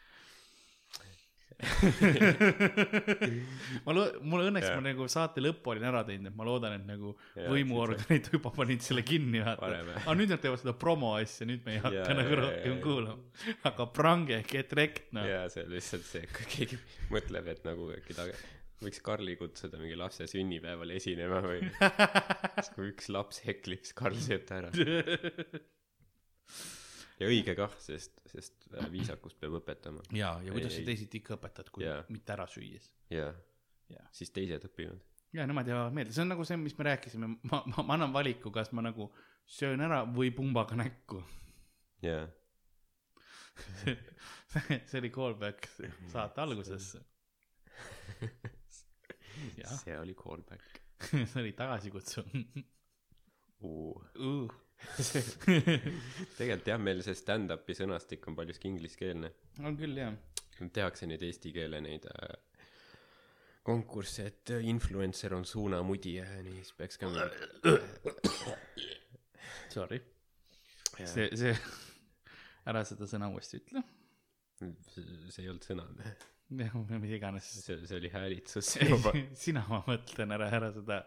ma 3.86 3.94
lo-, 3.94 4.08
mul 4.26 4.46
õnneks 4.48 4.68
Jaa. 4.68 4.78
ma 4.78 4.82
nagu 4.88 5.06
saate 5.10 5.42
lõppu 5.44 5.72
olin 5.74 5.86
ära 5.92 6.02
teinud, 6.06 6.30
et 6.32 6.38
ma 6.38 6.46
loodan, 6.46 6.72
et 6.78 6.86
nagu 6.88 7.12
Jaa, 7.36 7.50
võimuorganid 7.52 8.24
juba 8.34 8.52
panid 8.58 8.82
selle 8.84 9.04
kinni, 9.06 9.42
vaata. 9.44 9.70
Aga 10.02 10.16
nüüd 10.18 10.30
nad 10.34 10.42
teevad 10.42 10.62
seda 10.62 10.74
promo 10.78 11.08
asja, 11.18 11.46
nüüd 11.48 11.62
me 11.66 11.70
ei 11.76 11.82
hakka 11.84 12.00
Jaa, 12.00 12.16
nagu 12.18 12.34
jaa, 12.34 12.40
rohkem 12.42 12.74
jaa. 12.74 12.82
kuulama. 12.86 13.20
aga 13.70 13.82
prange, 13.98 14.38
get 14.50 14.74
wrecked, 14.76 15.06
noh. 15.16 15.24
jaa, 15.28 15.44
see 15.52 15.62
on 15.66 15.70
lihtsalt 15.76 16.06
see, 16.08 16.24
kui 16.34 16.46
keegi 16.56 16.76
mõtleb, 17.12 17.44
et 17.54 17.62
nagu 17.68 17.82
äkki 17.98 18.12
ta 18.18 18.22
võiks 18.82 19.00
Karli 19.04 19.36
kutsuda 19.38 19.78
mingi 19.78 19.96
lapse 19.98 20.26
sünnipäeval 20.30 20.90
esinema 20.96 21.38
või 21.44 21.60
siis 22.58 22.72
kui 22.74 22.84
üks 22.90 23.06
laps 23.14 23.36
heklib, 23.46 23.82
siis 23.86 23.94
Karl 23.98 24.18
sööb 24.18 24.44
ta 24.48 24.62
ära. 24.62 24.70
Ja 27.22 27.30
õige 27.30 27.54
kah, 27.58 27.72
sest, 27.82 28.18
sest 28.30 28.68
äh, 28.74 28.88
viisakust 28.92 29.38
peab 29.40 29.56
õpetama. 29.60 30.02
ja, 30.16 30.34
ja 30.44 30.54
kuidas 30.54 30.72
Ei, 30.72 30.76
sa 30.78 30.82
ei. 30.82 30.88
teisiti 30.90 31.22
ikka 31.22 31.36
õpetad, 31.38 31.70
kui 31.74 31.86
Jaa. 31.86 32.02
mitte 32.12 32.34
ära 32.34 32.46
süües. 32.50 32.90
jaa 33.12 33.32
Jaa., 33.92 34.06
siis 34.14 34.32
teised 34.34 34.64
õpivad. 34.68 35.00
ja 35.36 35.46
nemad 35.48 35.68
jäävad 35.68 35.96
meelde, 35.96 36.14
see 36.14 36.24
on 36.24 36.32
nagu 36.34 36.44
see, 36.48 36.58
mis 36.60 36.76
me 36.78 36.88
rääkisime, 36.90 37.30
ma, 37.50 37.62
ma, 37.72 37.86
ma 37.88 37.96
annan 37.98 38.14
valiku, 38.14 38.52
kas 38.54 38.72
ma 38.76 38.84
nagu 38.84 39.10
söön 39.48 39.82
ära 39.84 40.02
või 40.18 40.32
pumbaga 40.34 40.78
näkku. 40.78 41.22
jaa, 42.04 42.26
see 43.84 44.98
oli 45.00 45.10
callback 45.12 45.68
saate 46.12 46.40
algusesse. 46.40 47.02
see 49.82 49.96
oli 49.98 50.14
callback 50.16 50.80
see 51.02 51.40
oli 51.42 51.52
tagasikutsuv 51.58 52.28
uh.. 53.60 53.96
uh.. 54.16 54.61
tegelikult 56.38 56.68
jah, 56.68 56.80
meil 56.80 57.02
see 57.04 57.16
stand-up'i 57.16 57.76
sõnastik 57.76 58.26
on 58.28 58.36
paljuski 58.38 58.70
ingliskeelne. 58.70 59.32
on 59.64 59.76
küll 59.78 59.96
jah, 59.98 60.16
tehakse 60.72 61.08
neid 61.10 61.22
eesti 61.26 61.52
keele 61.54 61.80
neid 61.84 62.06
äh, 62.10 62.34
konkursse, 63.66 64.26
et 64.32 64.54
äh, 64.56 64.66
influencer 64.68 65.34
on 65.36 65.46
suunamudija 65.48 66.26
ja 66.28 66.42
nii, 66.44 66.60
siis 66.60 66.76
peaks 66.78 67.00
ka 67.00 67.10
Sorry, 69.72 70.02
see, 70.98 71.30
see, 71.38 71.54
ära 72.68 72.84
seda 72.88 73.08
sõna 73.08 73.30
uuesti 73.32 73.62
ütle. 73.62 73.82
see 74.92 75.42
ei 75.42 75.48
olnud 75.50 75.64
sõna, 75.66 75.88
mis 77.02 77.12
iganes. 77.16 77.48
see, 77.64 77.78
see 77.86 77.96
oli 77.98 78.10
häälitsus 78.12 78.76
juba. 78.88 79.12
sina, 79.44 79.64
ma 79.70 79.82
mõtlen 79.86 80.34
ära, 80.36 80.48
ära 80.58 80.70
seda 80.74 81.00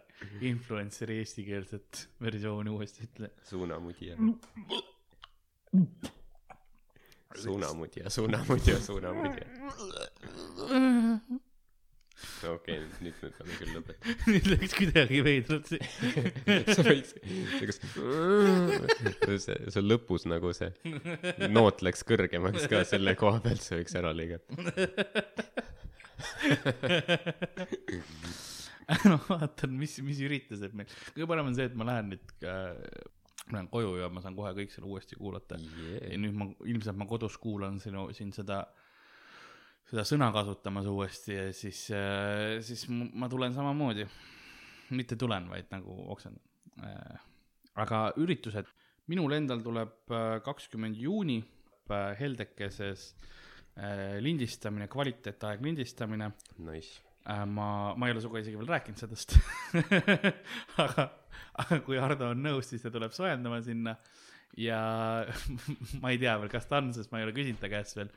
influencer'i 0.46 1.20
eestikeelset 1.24 2.06
versiooni 2.24 2.70
uuesti 2.74 3.08
ütle. 3.08 3.32
suunamudija. 3.50 4.16
suunamudija, 7.46 8.10
suunamudija, 8.10 8.80
suunamudija. 8.90 9.48
okei, 12.48 12.78
nüüd 13.04 13.18
me 13.22 13.30
peame 13.36 13.58
küll 13.60 13.74
lõpetama. 13.76 14.16
nüüd 14.32 14.48
läks 14.52 14.76
kuidagi 14.78 15.22
veidralt 15.26 15.72
see. 15.72 15.80
sa 16.76 16.86
võiks, 16.86 17.12
see 17.20 17.70
kas, 17.70 17.80
see, 19.46 19.58
see 19.58 19.82
on 19.82 19.90
lõpus 19.90 20.28
nagu 20.32 20.54
see 20.56 20.72
noot 21.52 21.84
läks 21.86 22.06
kõrgemaks 22.08 22.70
ka 22.72 22.84
selle 22.88 23.16
koha 23.20 23.42
pealt, 23.44 23.64
see 23.66 23.82
võiks 23.82 23.98
ära 24.00 24.14
lõigata. 24.16 24.48
no 29.10 29.20
vaatan, 29.28 29.76
mis, 29.76 29.98
mis 30.06 30.24
üritused 30.24 30.78
meil, 30.78 30.90
kõige 31.12 31.30
parem 31.30 31.52
on 31.52 31.58
see, 31.58 31.68
et 31.68 31.76
ma 31.78 31.90
lähen 31.92 32.14
nüüd 32.14 32.48
äh,, 32.48 32.74
ma 33.50 33.60
lähen 33.60 33.70
koju 33.74 34.00
ja 34.00 34.10
ma 34.14 34.24
saan 34.24 34.38
kohe 34.38 34.56
kõik 34.58 34.72
selle 34.74 34.88
uuesti 34.90 35.20
kuulata. 35.20 35.60
ja 35.60 36.18
nüüd 36.22 36.40
ma 36.40 36.50
ilmselt 36.64 36.98
ma 37.02 37.10
kodus 37.10 37.36
kuulan 37.42 37.82
sinu 37.84 38.08
siin 38.16 38.32
seda 38.36 38.64
seda 39.90 40.06
sõna 40.08 40.32
kasutamas 40.34 40.88
uuesti 40.90 41.36
ja 41.36 41.50
siis 41.56 41.86
äh, 41.94 42.58
siis 42.66 42.88
ma 42.90 43.30
tulen 43.32 43.54
samamoodi. 43.56 44.08
Mitte 44.96 45.18
tulen 45.18 45.48
vaid 45.50 45.72
nagu 45.74 45.96
oksendan. 46.14 46.42
Äh, 46.86 47.24
aga 47.82 48.08
üritused. 48.22 48.70
Minul 49.10 49.36
endal 49.38 49.62
tuleb 49.62 50.10
kakskümmend 50.46 50.98
juuni 50.98 51.40
äh, 51.42 52.14
heldekeses 52.20 53.12
äh, 53.78 54.18
lindistamine 54.22 54.88
kvaliteetaeg 54.88 55.62
lindistamine. 55.62 56.32
Nice. 56.58 57.02
äh, 57.30 57.46
ma 57.46 57.94
ma 57.98 58.08
ei 58.08 58.16
ole 58.16 58.24
sinuga 58.24 58.42
isegi 58.42 58.58
veel 58.58 58.72
rääkinud 58.74 59.02
sellest. 59.02 59.38
Aga 60.86 61.10
aga 61.62 61.80
kui 61.86 62.00
Hardo 62.00 62.32
on 62.34 62.44
nõus 62.44 62.70
siis 62.72 62.84
ta 62.84 62.92
tuleb 62.92 63.14
soojendama 63.16 63.62
sinna 63.64 63.96
ja 64.58 64.80
ma 66.02 66.12
ei 66.14 66.20
tea 66.22 66.36
veel 66.40 66.52
kas 66.52 66.68
ta 66.70 66.80
on 66.82 66.94
sest 66.96 67.12
ma 67.12 67.20
ei 67.20 67.26
ole 67.28 67.34
küsinud 67.36 67.60
ta 67.62 67.70
käest 67.72 67.98
veel. 68.00 68.10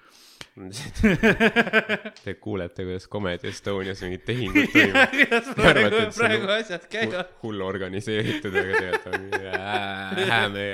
Te 2.24 2.34
kuulete, 2.42 2.82
kuidas 2.86 3.06
Comedy 3.10 3.48
Estonias 3.50 4.00
mingid 4.02 4.24
tehingud 4.26 4.70
toimuvad. 4.74 5.50
praegu 5.58 6.00
praegu 6.16 6.46
on- 6.48 6.54
asjad 6.56 6.86
käivad. 6.90 7.32
hull 7.42 7.62
organiseeritud, 7.66 8.54
aga 8.54 8.80
tegelikult 8.80 9.06
on 9.12 10.28
hääme 10.32 10.64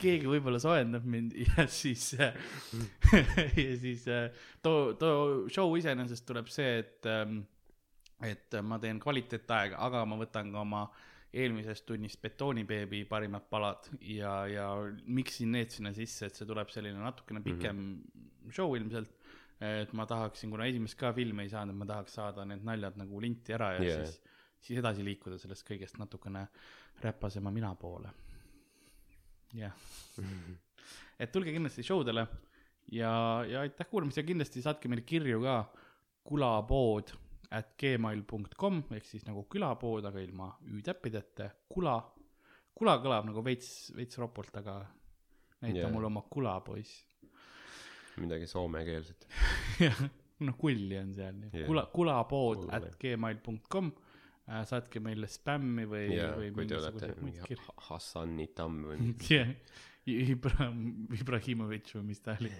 keegi 0.00 0.28
võib-olla 0.30 0.60
soojendab 0.62 1.04
mind 1.08 1.36
ja 1.44 1.66
siis 1.70 2.10
äh, 2.20 2.34
ja 3.56 3.76
siis 3.80 4.06
äh, 4.08 4.28
too 4.64 4.92
too 5.00 5.46
show 5.52 5.72
iseenesest 5.78 6.26
tuleb 6.28 6.48
see 6.52 6.78
et 6.82 7.08
ähm, 7.10 7.42
et 8.24 8.58
ma 8.62 8.76
teen 8.82 9.00
kvaliteetaega 9.00 9.78
aga 9.80 10.04
ma 10.08 10.18
võtan 10.20 10.52
ka 10.52 10.60
oma 10.64 10.82
eelmisest 11.32 11.86
tunnist 11.86 12.18
betoonibeebi 12.22 13.04
parimad 13.10 13.46
palad 13.50 13.86
ja 14.00 14.32
ja 14.50 14.66
miksin 15.06 15.52
need 15.54 15.70
sinna 15.70 15.92
sisse 15.94 16.26
et 16.26 16.38
see 16.38 16.48
tuleb 16.48 16.72
selline 16.74 16.98
natukene 16.98 17.42
pikem 17.44 17.76
mm 17.76 18.00
-hmm. 18.00 18.52
show 18.56 18.74
ilmselt 18.76 19.14
et 19.60 19.92
ma 19.92 20.06
tahaksin 20.06 20.50
kuna 20.50 20.66
esimest 20.66 20.98
ka 20.98 21.12
filmi 21.12 21.42
ei 21.42 21.52
saanud 21.52 21.76
ma 21.76 21.86
tahaks 21.86 22.14
saada 22.18 22.44
need 22.44 22.64
naljad 22.64 22.96
nagu 22.96 23.20
linti 23.20 23.54
ära 23.54 23.72
ja 23.76 23.82
yeah. 23.82 24.04
siis 24.06 24.20
siis 24.60 24.78
edasi 24.78 25.04
liikuda 25.04 25.38
sellest 25.38 25.66
kõigest 25.68 25.98
natukene 25.98 26.46
räpasema 27.02 27.50
mina 27.50 27.74
poole 27.74 28.10
jah 29.54 29.74
et 31.20 31.32
tulge 31.32 31.52
kindlasti 31.52 31.82
show 31.86 32.04
dele 32.06 32.26
ja 32.92 33.44
ja 33.48 33.60
aitäh 33.60 33.86
kuulamast 33.90 34.16
ja 34.16 34.26
kindlasti 34.26 34.62
saatke 34.62 34.88
meile 34.88 35.06
kirju 35.06 35.42
ka 35.42 35.56
kulapood 36.24 37.14
at 37.50 37.74
gmail.com 37.80 38.82
ehk 38.96 39.06
siis 39.08 39.26
nagu 39.26 39.44
külapood 39.50 40.06
aga 40.06 40.22
ilma 40.22 40.52
ü-täppideta 40.70 41.50
kula 41.68 41.98
kula 42.74 42.96
kõlab 43.02 43.26
nagu 43.28 43.42
veits 43.44 43.90
veits 43.96 44.18
ropult 44.22 44.54
aga 44.62 44.80
näita 45.60 45.82
yeah. 45.82 45.92
mulle 45.92 46.08
oma 46.08 46.22
kula 46.30 46.54
poiss 46.64 47.04
midagi 48.20 48.46
soomekeelset. 48.50 49.26
jah 49.86 50.00
noh 50.46 50.56
kulli 50.56 50.96
on 50.98 51.10
seal 51.16 51.42
Jaa. 51.52 51.66
kula 51.66 51.86
kulapood 51.92 52.62
Kulla. 52.64 52.78
at 52.78 52.96
gmail.com 53.00 53.90
äh, 54.48 54.62
saatke 54.68 55.02
meile 55.04 55.28
spämmi 55.28 55.86
või 55.90 56.06
ja 56.14 56.30
või 56.38 56.50
muid 56.56 56.72
mingi 57.24 57.58
Hassani 57.88 58.48
tamm 58.56 58.86
või 58.88 59.00
mingi 59.04 59.36
jah, 59.36 59.52
Ibra-, 60.34 60.70
Ibrahimovitš 61.20 61.96
või 61.98 62.06
mis 62.10 62.22
ta 62.24 62.36
oli. 62.38 62.50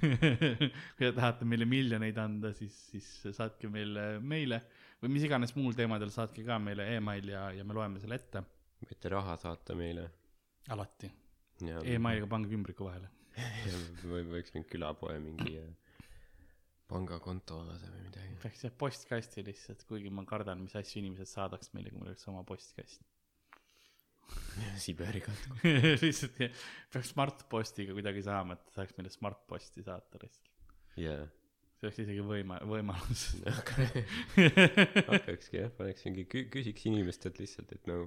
kui 0.00 1.04
te 1.04 1.12
tahate 1.16 1.48
meile 1.48 1.68
miljoneid 1.68 2.18
anda, 2.20 2.52
siis, 2.56 2.76
siis 2.92 3.08
saatke 3.36 3.70
meile 3.72 4.12
meile 4.20 4.62
või 5.00 5.14
mis 5.16 5.26
iganes 5.28 5.54
muul 5.56 5.76
teemadel 5.76 6.12
saatke 6.14 6.44
ka 6.46 6.58
meile 6.62 6.86
email 6.96 7.32
ja, 7.32 7.48
ja 7.56 7.64
me 7.64 7.76
loeme 7.76 8.02
selle 8.02 8.20
ette. 8.20 8.44
võite 8.84 9.12
raha 9.12 9.36
saata 9.40 9.76
meile. 9.76 10.10
alati. 10.68 11.10
ja 11.66 11.82
emailiga 11.96 12.28
pange 12.30 12.54
ümbriku 12.56 12.88
vahele. 12.88 13.10
või 14.10 14.26
võiks 14.28 14.52
mingi 14.56 14.68
külapoe 14.68 15.16
mingi 15.22 15.56
äh, 15.60 15.70
pangakonto 16.90 17.60
avada 17.64 17.90
või 17.92 18.04
midagi. 18.08 18.36
peaks 18.42 18.64
jah 18.66 18.74
postkasti 18.82 19.44
lihtsalt, 19.46 19.84
kuigi 19.88 20.10
ma 20.12 20.24
kardan, 20.28 20.62
mis 20.64 20.76
asju 20.78 21.00
inimesed 21.02 21.30
saadaks 21.30 21.72
meile, 21.76 21.92
kui 21.92 22.02
meil 22.02 22.12
oleks 22.12 22.28
oma 22.32 22.42
postkast. 22.46 23.04
Siberi 24.84 25.20
katku. 25.24 25.56
lihtsalt 26.04 26.40
jah, 26.44 26.62
peaks 26.92 27.12
Smartpostiga 27.14 27.94
kuidagi 27.96 28.22
saama, 28.26 28.56
et 28.58 28.74
saaks 28.76 28.96
meile 28.98 29.12
Smartposti 29.12 29.84
saata 29.86 30.20
lihtsalt. 30.22 30.50
jaa. 31.00 31.26
see 31.80 31.88
oleks 31.88 32.00
isegi 32.04 32.24
võima-, 32.26 32.60
võimalus. 32.68 33.22
hakkakski 35.12 35.62
jah, 35.62 35.70
paneks 35.78 36.04
mingi 36.08 36.26
kü-, 36.28 36.48
küsiks 36.52 36.88
inimestelt 36.90 37.40
lihtsalt, 37.40 37.72
et 37.76 37.88
no 37.90 38.02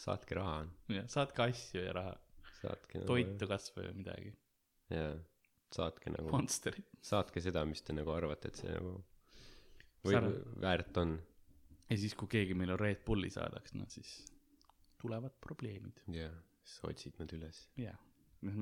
saatke 0.00 0.38
raha, 0.38 0.64
jah, 0.90 1.06
saatke 1.12 1.44
asju 1.50 1.84
ja 1.84 1.94
raha, 1.96 2.16
saatke 2.60 3.02
nagu, 3.02 3.08
toitu 3.12 3.48
kasvõi 3.50 3.86
või 3.90 3.98
midagi, 4.00 4.32
jaa, 4.94 5.12
saatke 5.76 6.12
nagu, 6.16 6.32
Monsterit. 6.34 6.88
saatke 7.04 7.42
seda, 7.44 7.62
mis 7.68 7.84
te 7.86 7.94
nagu 7.96 8.10
arvate, 8.14 8.50
et 8.50 8.62
see 8.62 8.72
nagu 8.72 8.96
või 10.06 10.16
Sa- 10.16 10.24
väärt 10.64 10.96
on. 11.02 11.18
ja 11.92 12.00
siis, 12.00 12.16
kui 12.18 12.30
keegi 12.32 12.56
meile 12.58 12.78
Red 12.80 13.04
Bulli 13.06 13.30
saadaks, 13.30 13.76
no 13.76 13.84
siis 13.92 14.14
tulevad 15.00 15.34
probleemid. 15.40 16.02
jaa, 16.14 16.34
siis 16.64 16.84
otsid 16.90 17.20
nad 17.22 17.32
üles. 17.36 17.62
jaa, 17.80 17.96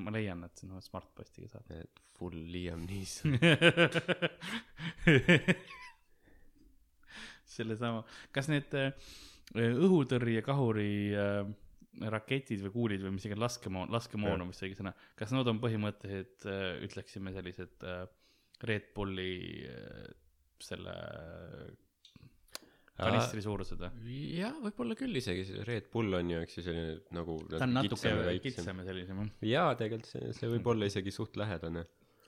ma 0.04 0.10
leian, 0.14 0.44
et 0.46 0.54
see 0.58 0.70
on 0.70 0.82
Smartpostiga 0.84 1.48
saada. 1.52 1.82
et 1.84 2.04
full 2.18 2.38
Liam 2.52 2.86
Neeson. 2.88 3.38
sellesama, 7.48 8.04
kas 8.34 8.50
need 8.52 8.74
äh, 8.76 8.92
õhutõrjekahuri 9.56 10.92
äh, 11.16 11.40
raketid 12.12 12.62
või 12.66 12.74
kuulid 12.74 13.04
või 13.04 13.16
mis 13.16 13.26
iganes 13.26 13.42
laskemoon, 13.46 13.90
laskemoon 13.94 14.34
Jah. 14.34 14.44
on 14.44 14.52
vist 14.52 14.64
õige 14.66 14.78
sõna, 14.78 14.92
kas 15.18 15.32
need 15.34 15.50
on 15.50 15.60
põhimõtteliselt 15.62 16.46
äh, 16.50 16.70
ütleksime 16.86 17.34
sellised 17.34 17.86
äh, 17.86 18.04
Red 18.68 18.90
Bulli 18.94 19.32
selle 20.58 20.94
kanistri 22.98 23.42
suurused 23.44 23.80
või? 23.84 24.16
jah, 24.38 24.56
võib-olla 24.64 24.96
küll 24.98 25.20
isegi, 25.20 25.44
see 25.48 25.64
Red 25.68 25.86
Bull 25.92 26.18
on 26.18 26.32
ju, 26.34 26.40
eks 26.46 26.58
ju, 26.58 26.64
selline 26.66 26.96
nagu 27.14 27.38
ta 27.52 27.62
on 27.66 27.76
natuke 27.78 28.12
kitsam 28.44 28.82
ja 28.82 28.88
sellisem 28.90 29.22
jah. 29.22 29.30
jaa, 29.52 29.76
tegelikult 29.78 30.10
see, 30.10 30.32
see 30.36 30.50
võib 30.56 30.66
olla 30.74 30.88
isegi 30.90 31.14
suht 31.14 31.38
lähedane 31.40 31.84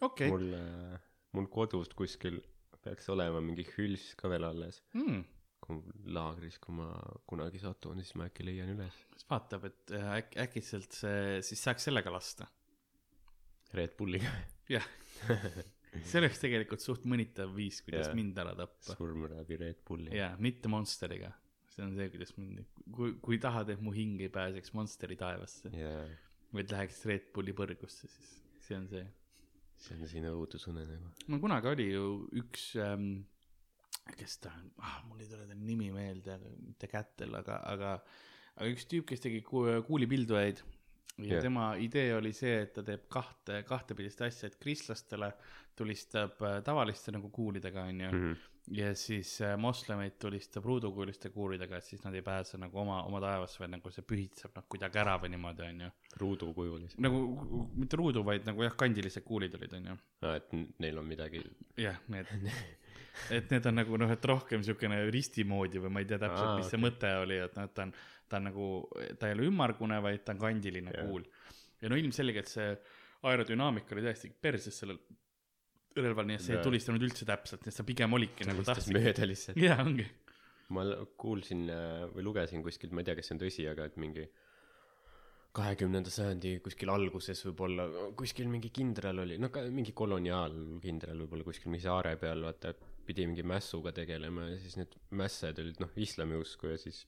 okei, 0.07 0.31
mul 0.31 0.47
äh, 0.57 0.97
mul 1.37 1.51
kodus 1.53 1.91
kuskil 1.99 2.41
peaks 2.85 3.11
olema 3.13 3.43
mingi 3.45 3.67
hülss 3.75 4.15
ka 4.17 4.31
veel 4.33 4.47
alles 4.49 4.81
Hmm. 4.95 5.25
kui 5.61 5.83
laagris 6.17 6.57
kui 6.63 6.73
ma 6.79 6.87
kunagi 7.29 7.61
satun 7.61 8.01
siis 8.01 8.15
ma 8.17 8.31
äkki 8.31 8.47
leian 8.47 8.71
üles 8.73 8.97
siis 9.13 9.27
vaatab, 9.29 9.67
et 9.69 9.93
äh, 9.99 10.07
äk-, 10.23 10.39
äkitselt 10.47 10.97
see, 11.03 11.43
siis 11.45 11.61
saaks 11.67 11.85
sellega 11.91 12.11
lasta. 12.15 12.47
Red 13.77 13.93
Bulliga 13.99 14.31
jah, 14.73 14.87
see 16.07 16.21
oleks 16.23 16.39
tegelikult 16.43 16.83
suht 16.85 17.05
mõnitav 17.11 17.53
viis, 17.57 17.81
kuidas 17.87 18.09
Jaa. 18.11 18.17
mind 18.19 18.39
ära 18.39 18.55
tappa. 18.59 18.95
surm 18.97 19.25
läbi 19.33 19.57
Red 19.61 19.81
Bulli 19.87 20.15
jaa, 20.17 20.35
mitte 20.39 20.69
Monsteriga. 20.71 21.33
see 21.71 21.83
on 21.87 21.95
see, 21.97 22.09
kuidas 22.13 22.35
mind, 22.39 22.65
kui, 22.95 23.15
kui 23.23 23.39
tahad, 23.43 23.71
et 23.75 23.81
mu 23.83 23.93
hing 23.95 24.21
ei 24.23 24.29
pääseks 24.33 24.75
Monsteri 24.75 25.17
taevasse, 25.19 25.71
jaa 25.75 26.05
vaid 26.55 26.73
läheks 26.75 27.05
Red 27.07 27.29
Bulli 27.35 27.53
põrgusse, 27.55 28.09
siis 28.11 28.31
see 28.67 28.77
on 28.79 28.89
see. 28.91 29.05
see 29.81 29.95
on 29.97 30.09
sinu 30.11 30.33
õudusunenägu 30.41 31.13
mul 31.31 31.41
kunagi 31.43 31.71
oli 31.71 31.87
ju 31.93 32.07
üks 32.43 32.65
ähm,, 32.83 33.23
kes 34.19 34.39
ta 34.43 34.51
on 34.59 34.67
ah,, 34.83 34.97
mul 35.09 35.23
ei 35.23 35.29
tule 35.31 35.47
ta 35.47 35.55
nimi 35.55 35.91
meelde, 35.95 36.37
mitte 36.67 36.91
Kätel, 36.91 37.35
aga, 37.39 37.61
aga, 37.71 37.93
aga 38.57 38.69
üks 38.75 38.87
tüüp, 38.91 39.07
kes 39.11 39.23
tegi 39.27 39.41
ku- 39.47 39.67
kuulipildujaid 39.87 40.63
ja 41.19 41.35
Jah. 41.35 41.43
tema 41.43 41.75
idee 41.77 42.15
oli 42.17 42.33
see, 42.37 42.63
et 42.65 42.73
ta 42.77 42.85
teeb 42.87 43.09
kahte, 43.13 43.63
kahtepidist 43.69 44.23
asja, 44.25 44.49
et 44.49 44.57
kristlastele 44.61 45.33
tulistab 45.77 46.41
äh, 46.45 46.61
tavaliste 46.65 47.13
nagu 47.15 47.31
kuulidega, 47.33 47.85
onju. 47.91 48.09
Mhm. 48.13 48.49
ja 48.77 48.91
siis 48.95 49.41
äh, 49.43 49.57
moslemeid 49.59 50.19
tulistab 50.21 50.65
ruudukuuliste 50.65 51.31
kuulidega, 51.35 51.77
et 51.77 51.85
siis 51.85 52.05
nad 52.05 52.15
ei 52.15 52.23
pääse 52.23 52.59
nagu 52.61 52.79
oma, 52.79 53.03
oma 53.09 53.21
taevasse, 53.21 53.59
vaid 53.63 53.73
nagu 53.73 53.91
see 53.91 54.05
pühitseb 54.07 54.55
noh 54.57 54.67
kuidagi 54.71 55.01
ära 55.01 55.17
või 55.23 55.33
niimoodi, 55.35 55.65
onju. 55.67 55.89
ruudukujulised. 56.23 57.01
nagu 57.03 57.23
mitte 57.75 57.99
ruudu, 57.99 58.25
vaid 58.27 58.47
nagu 58.47 58.63
jah, 58.67 58.77
kandilised 58.77 59.25
kuulid 59.27 59.57
olid, 59.59 59.75
onju. 59.81 59.97
aa, 60.23 60.37
et 60.37 60.55
neil 60.79 61.01
on 61.03 61.09
midagi. 61.09 61.43
jah, 61.81 61.99
need, 62.13 62.31
et 63.39 63.51
need 63.51 63.67
on 63.67 63.81
nagu 63.81 64.01
noh, 64.05 64.13
et 64.13 64.31
rohkem 64.33 64.63
siukene 64.67 65.03
risti 65.11 65.45
moodi 65.49 65.83
või 65.83 65.97
ma 65.97 66.05
ei 66.05 66.09
tea 66.13 66.21
täpselt, 66.23 66.61
mis 66.61 66.71
see 66.71 66.79
okei. 66.79 66.87
mõte 66.87 67.15
oli, 67.25 67.41
et 67.49 67.57
noh, 67.59 67.67
et 67.67 67.75
ta 67.75 67.89
on, 67.89 67.95
ta 68.31 68.39
on 68.39 68.49
nagu, 68.51 68.67
ta 69.19 69.29
ei 69.29 69.37
ole 69.37 69.49
ümmargune, 69.51 69.99
vaid 70.05 70.25
ta 70.25 70.37
on 70.37 70.43
kandiline 70.45 70.95
Jah. 70.95 71.09
kuul. 71.09 71.27
ja 71.83 71.91
no 71.91 71.99
ilmselgelt 71.99 72.51
see 72.51 72.71
aerodünaamika 73.29 73.97
oli 73.97 74.07
täiesti 74.07 74.31
perses 74.43 74.79
sellel 74.83 75.01
relval, 75.99 76.29
nii 76.29 76.39
et 76.39 76.45
see 76.45 76.57
ei 76.57 76.65
tulistanud 76.65 77.03
üldse 77.03 77.27
täpselt, 77.29 77.65
nii 77.65 77.73
et 77.73 77.79
sa 77.81 77.87
pigem 77.87 78.15
olidki 78.17 78.47
nagu 78.49 78.63
tahtsid. 78.67 78.95
mööda 78.95 79.27
lihtsalt. 79.27 79.59
jaa, 79.61 79.81
ongi. 79.83 80.07
ma 80.77 80.87
kuulsin 81.19 81.67
äh, 81.75 82.05
või 82.15 82.29
lugesin 82.29 82.63
kuskilt, 82.63 82.95
ma 82.95 83.03
ei 83.03 83.11
tea, 83.11 83.19
kas 83.19 83.31
see 83.31 83.37
on 83.37 83.43
tõsi, 83.43 83.67
aga 83.71 83.89
et 83.91 83.99
mingi 84.01 84.29
kahekümnenda 85.57 86.13
sajandi 86.15 86.59
kuskil 86.63 86.93
alguses 86.95 87.41
võib-olla 87.49 87.89
kuskil 88.19 88.47
mingi 88.51 88.71
kindral 88.75 89.25
oli, 89.25 89.39
no 89.43 89.51
ka 89.51 89.65
mingi 89.75 89.95
koloniaalkindral 89.99 91.25
võib-olla 91.25 91.47
kuskil 91.49 91.73
mingi 91.73 91.89
saare 91.89 92.15
peal, 92.21 92.45
vaata, 92.47 92.75
pidi 93.07 93.27
mingi 93.27 93.43
mässuga 93.43 93.91
tegelema 93.97 94.47
ja 94.53 94.61
siis 94.63 94.79
need 94.79 94.95
mässed 95.19 95.59
olid 95.59 95.83
noh, 95.83 95.91
islamiusku 95.99 96.71
ja 96.71 96.79
siis 96.79 97.03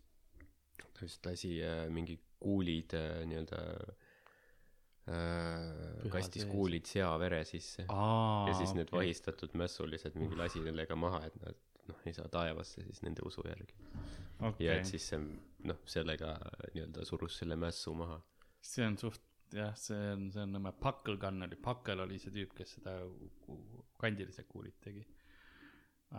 ta 0.79 1.07
vist 1.07 1.27
lasi 1.27 1.57
äh, 1.65 1.89
mingi 1.93 2.19
kuulid 2.43 2.95
äh, 2.99 3.23
nii-öelda 3.29 3.61
äh, 5.11 6.11
kastis 6.13 6.45
sees. 6.45 6.53
kuulid 6.53 6.89
seavere 6.91 7.43
sisse 7.49 7.87
aa. 7.89 8.47
ja 8.49 8.55
siis 8.59 8.75
need 8.79 8.93
vahistatud 8.95 9.55
mässulised 9.59 10.19
mingi 10.19 10.39
lasi 10.39 10.63
nendega 10.65 10.99
maha, 10.99 11.25
et 11.29 11.39
nad 11.43 11.59
noh, 11.91 12.03
ei 12.07 12.15
saa 12.17 12.29
taevasse 12.33 12.85
siis 12.87 13.03
nende 13.07 13.25
usu 13.27 13.45
järgi. 13.47 13.75
ja 13.83 14.49
okei 14.51 14.71
et, 14.77 14.89
siis 14.89 15.09
see 15.13 15.21
noh, 15.71 15.83
sellega 15.97 16.37
nii-öelda 16.75 17.07
surus 17.09 17.41
selle 17.43 17.59
mässu 17.59 17.95
maha. 17.99 18.21
see 18.63 18.87
on 18.87 18.99
suht, 19.01 19.25
jah, 19.55 19.75
see 19.79 19.99
on, 20.15 20.29
see 20.35 20.45
on 20.45 20.55
nõme, 20.59 20.75
Gun 21.25 21.49
oli, 21.49 21.59
Puckle 21.59 22.07
oli 22.07 22.21
see 22.23 22.35
tüüp, 22.35 22.55
kes 22.59 22.79
seda 22.79 23.01
kandilised 24.03 24.49
kuulid 24.49 24.79
tegi. 24.83 25.05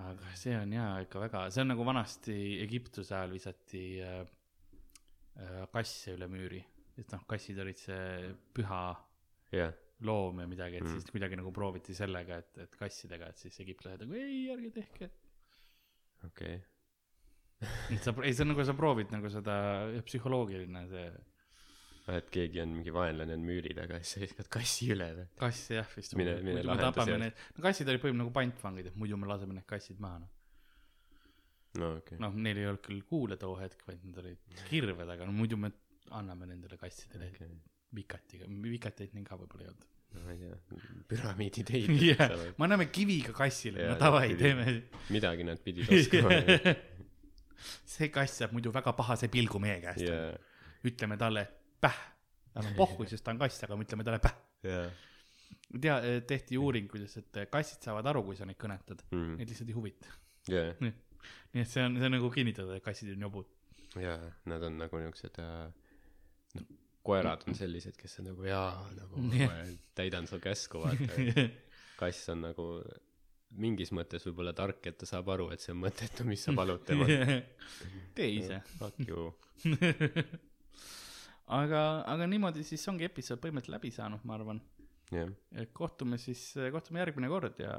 aga 0.03 0.35
see 0.39 0.55
on 0.57 0.71
jaa 0.73 0.93
ikka 1.05 1.21
väga, 1.21 1.47
see 1.53 1.63
on 1.63 1.73
nagu 1.75 1.85
vanasti 1.85 2.37
Egiptuse 2.63 3.15
ajal 3.15 3.35
visati 3.35 3.83
äh, 4.01 4.21
äh, 4.21 4.31
kasse 5.73 6.13
üle 6.17 6.27
müüri, 6.29 6.59
et 6.97 7.09
noh, 7.15 7.23
kassid 7.29 7.57
olid 7.63 7.79
see 7.81 8.33
püha 8.53 8.83
jah, 9.53 9.73
loom 10.05 10.43
ja 10.43 10.49
midagi, 10.49 10.77
et 10.77 10.83
Mm. 10.85 10.99
siis 10.99 11.09
kuidagi 11.11 11.37
nagu 11.39 11.51
prooviti 11.55 11.95
sellega, 11.97 12.37
et, 12.43 12.57
et 12.67 12.75
kassidega, 12.77 13.29
et 13.33 13.37
siis 13.37 13.59
egiptlased 13.63 14.03
nagu 14.03 14.13
ei, 14.19 14.45
ärge 14.53 14.71
tehke. 14.81 15.09
okei 16.27 16.61
et 17.63 18.03
sa, 18.03 18.13
ei 18.23 18.33
see 18.35 18.43
on 18.45 18.51
nagu 18.53 18.65
sa 18.67 18.75
proovid 18.77 19.13
nagu 19.13 19.29
seda 19.31 19.55
psühholoogiline 20.07 20.83
see 20.91 21.05
okay.. 21.07 22.17
et 22.19 22.29
keegi 22.33 22.61
on 22.63 22.73
mingi 22.77 22.93
vaenlane 22.95 23.37
on 23.37 23.45
müüri 23.47 23.75
taga 23.77 23.99
siis 24.01 24.17
sa 24.17 24.23
viskad 24.23 24.49
kassi 24.51 24.89
üle 24.95 25.09
või? 25.19 25.27
kass 25.39 25.69
jah 25.71 25.87
vist. 25.95 26.15
Mine- 26.19 26.39
mine 26.43 26.63
need, 27.23 27.43
no 27.55 27.65
kassid 27.65 27.87
olid 27.89 28.03
põhimõtteliselt 28.03 28.23
nagu 28.25 28.35
pantvangid, 28.39 28.91
et 28.91 28.99
muidu 28.99 29.19
me 29.19 29.29
laseme 29.31 29.55
need 29.57 29.69
kassid 29.69 30.01
maha 30.03 30.23
noh. 30.25 30.32
No 31.79 31.93
okay.. 31.99 32.19
noh, 32.21 32.35
neil 32.45 32.61
ei 32.61 32.67
olnud 32.69 32.83
küll 32.85 33.01
kuule 33.07 33.37
too 33.41 33.55
hetk, 33.59 33.81
vaid 33.87 34.03
nad 34.07 34.21
olid 34.23 34.59
kirved, 34.69 35.09
aga 35.15 35.27
no 35.29 35.35
muidu 35.35 35.59
me 35.59 35.71
anname 36.13 36.49
nendele 36.51 36.77
kassidele 36.81 37.31
okay. 37.33 37.51
vikatiga, 37.97 38.49
vikateid 38.67 39.15
neil 39.17 39.27
ka 39.27 39.37
võib-olla 39.39 39.65
ei 39.65 39.71
olnud. 39.71 39.89
no 40.13 40.25
ma 40.25 40.35
ei 40.35 40.41
tea, 40.41 40.79
püramiidid 41.09 41.73
ei 41.77 41.99
jah, 42.11 42.35
me 42.57 42.67
anname 42.67 42.89
kiviga 42.93 43.35
kassile, 43.37 43.87
no 43.89 43.97
davai, 44.01 44.33
teeme. 44.39 44.67
midagi 45.13 45.47
nad 45.47 45.61
pidid 45.63 45.89
oskama 45.97 46.41
see 47.93 48.09
kass 48.13 48.41
saab 48.41 48.53
muidu 48.55 48.73
väga 48.75 48.93
pahase 48.97 49.29
pilgu 49.31 49.61
meie 49.63 49.79
käest 49.83 50.05
ja, 50.05 50.19
ütleme 50.85 51.17
talle 51.17 51.47
päh, 51.83 51.97
tal 52.53 52.69
on 52.69 52.77
pohhu, 52.77 53.07
sest 53.09 53.25
ta 53.25 53.33
on 53.33 53.41
kass, 53.41 53.65
aga 53.65 53.79
me 53.79 53.87
ütleme 53.87 54.05
talle 54.05 54.21
päh. 54.23 54.37
ja 54.67 54.83
tea, 55.81 55.95
tehti 56.27 56.57
uuring, 56.59 56.89
kuidas, 56.91 57.15
et 57.19 57.41
kassid 57.51 57.85
saavad 57.85 58.07
aru, 58.11 58.23
kui 58.27 58.37
sa 58.37 58.47
neid 58.47 58.59
kõnetad, 58.61 59.01
mm. 59.13 59.33
neid 59.39 59.49
lihtsalt 59.49 59.71
ei 59.71 59.77
huvita. 59.77 60.13
ja, 60.51 60.67
nii 61.53 61.63
et 61.65 61.69
see 61.69 61.85
on, 61.85 61.97
see 61.99 62.09
on 62.09 62.17
nagu 62.17 62.31
kinnitada, 62.33 62.77
et 62.77 62.85
kassid 62.85 63.13
on 63.15 63.27
jobud. 63.27 63.49
ja 64.01 64.17
nad 64.49 64.63
on 64.65 64.79
nagu 64.81 65.01
niuksed 65.03 65.39
äh, 65.43 65.67
noh, 66.57 66.69
koerad 67.03 67.43
on 67.47 67.57
sellised, 67.57 67.97
kes 67.99 68.19
on 68.21 68.31
nagu 68.31 68.45
jaa, 68.47 68.71
nagu 68.97 69.23
ma 69.49 69.63
täidan 69.97 70.29
su 70.29 70.39
käsku, 70.43 70.83
vaata. 70.85 71.49
kass 71.99 72.29
on 72.33 72.47
nagu 72.49 72.67
mingis 73.59 73.91
mõttes 73.93 74.25
võib-olla 74.27 74.53
tark, 74.57 74.81
et 74.89 74.97
ta 74.97 75.07
saab 75.09 75.29
aru, 75.33 75.49
et 75.53 75.61
see 75.61 75.73
on 75.75 75.81
mõttetu, 75.83 76.25
mis 76.27 76.41
sa 76.45 76.53
palud 76.57 76.81
temal. 76.87 77.11
tee 78.17 78.29
ise. 78.39 78.59
Fuck 78.79 79.03
you. 79.05 79.29
aga, 81.59 81.81
aga 82.09 82.29
niimoodi 82.29 82.65
siis 82.67 82.85
ongi 82.89 83.07
episood 83.09 83.41
põhimõtteliselt 83.43 83.77
läbi 83.77 83.93
saanud, 83.93 84.25
ma 84.27 84.37
arvan. 84.39 84.61
jah, 85.11 85.33
et 85.59 85.73
kohtume 85.75 86.17
siis, 86.21 86.45
kohtume 86.71 87.03
järgmine 87.03 87.29
kord 87.31 87.59
ja, 87.61 87.75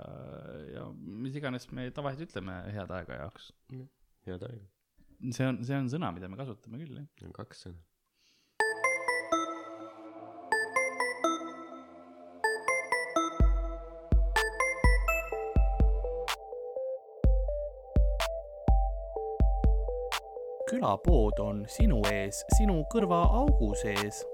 ja 0.75 0.85
mis 0.95 1.37
iganes 1.39 1.71
me 1.73 1.89
tavaliselt 1.95 2.31
ütleme 2.31 2.61
head 2.75 2.93
aega 2.99 3.25
jaoks. 3.25 3.51
head 4.29 4.47
aega. 4.51 4.69
see 5.31 5.49
on, 5.49 5.65
see 5.65 5.79
on 5.79 5.91
sõna, 5.93 6.13
mida 6.15 6.31
me 6.31 6.41
kasutame 6.41 6.81
küll, 6.83 7.03
jah. 7.03 7.35
kaks 7.41 7.67
sõna. 7.69 7.83
külapood 20.75 21.39
on 21.39 21.61
sinu 21.71 22.01
ees, 22.11 22.41
sinu 22.57 22.81
kõrvaaugu 22.91 23.71
sees 23.79 24.25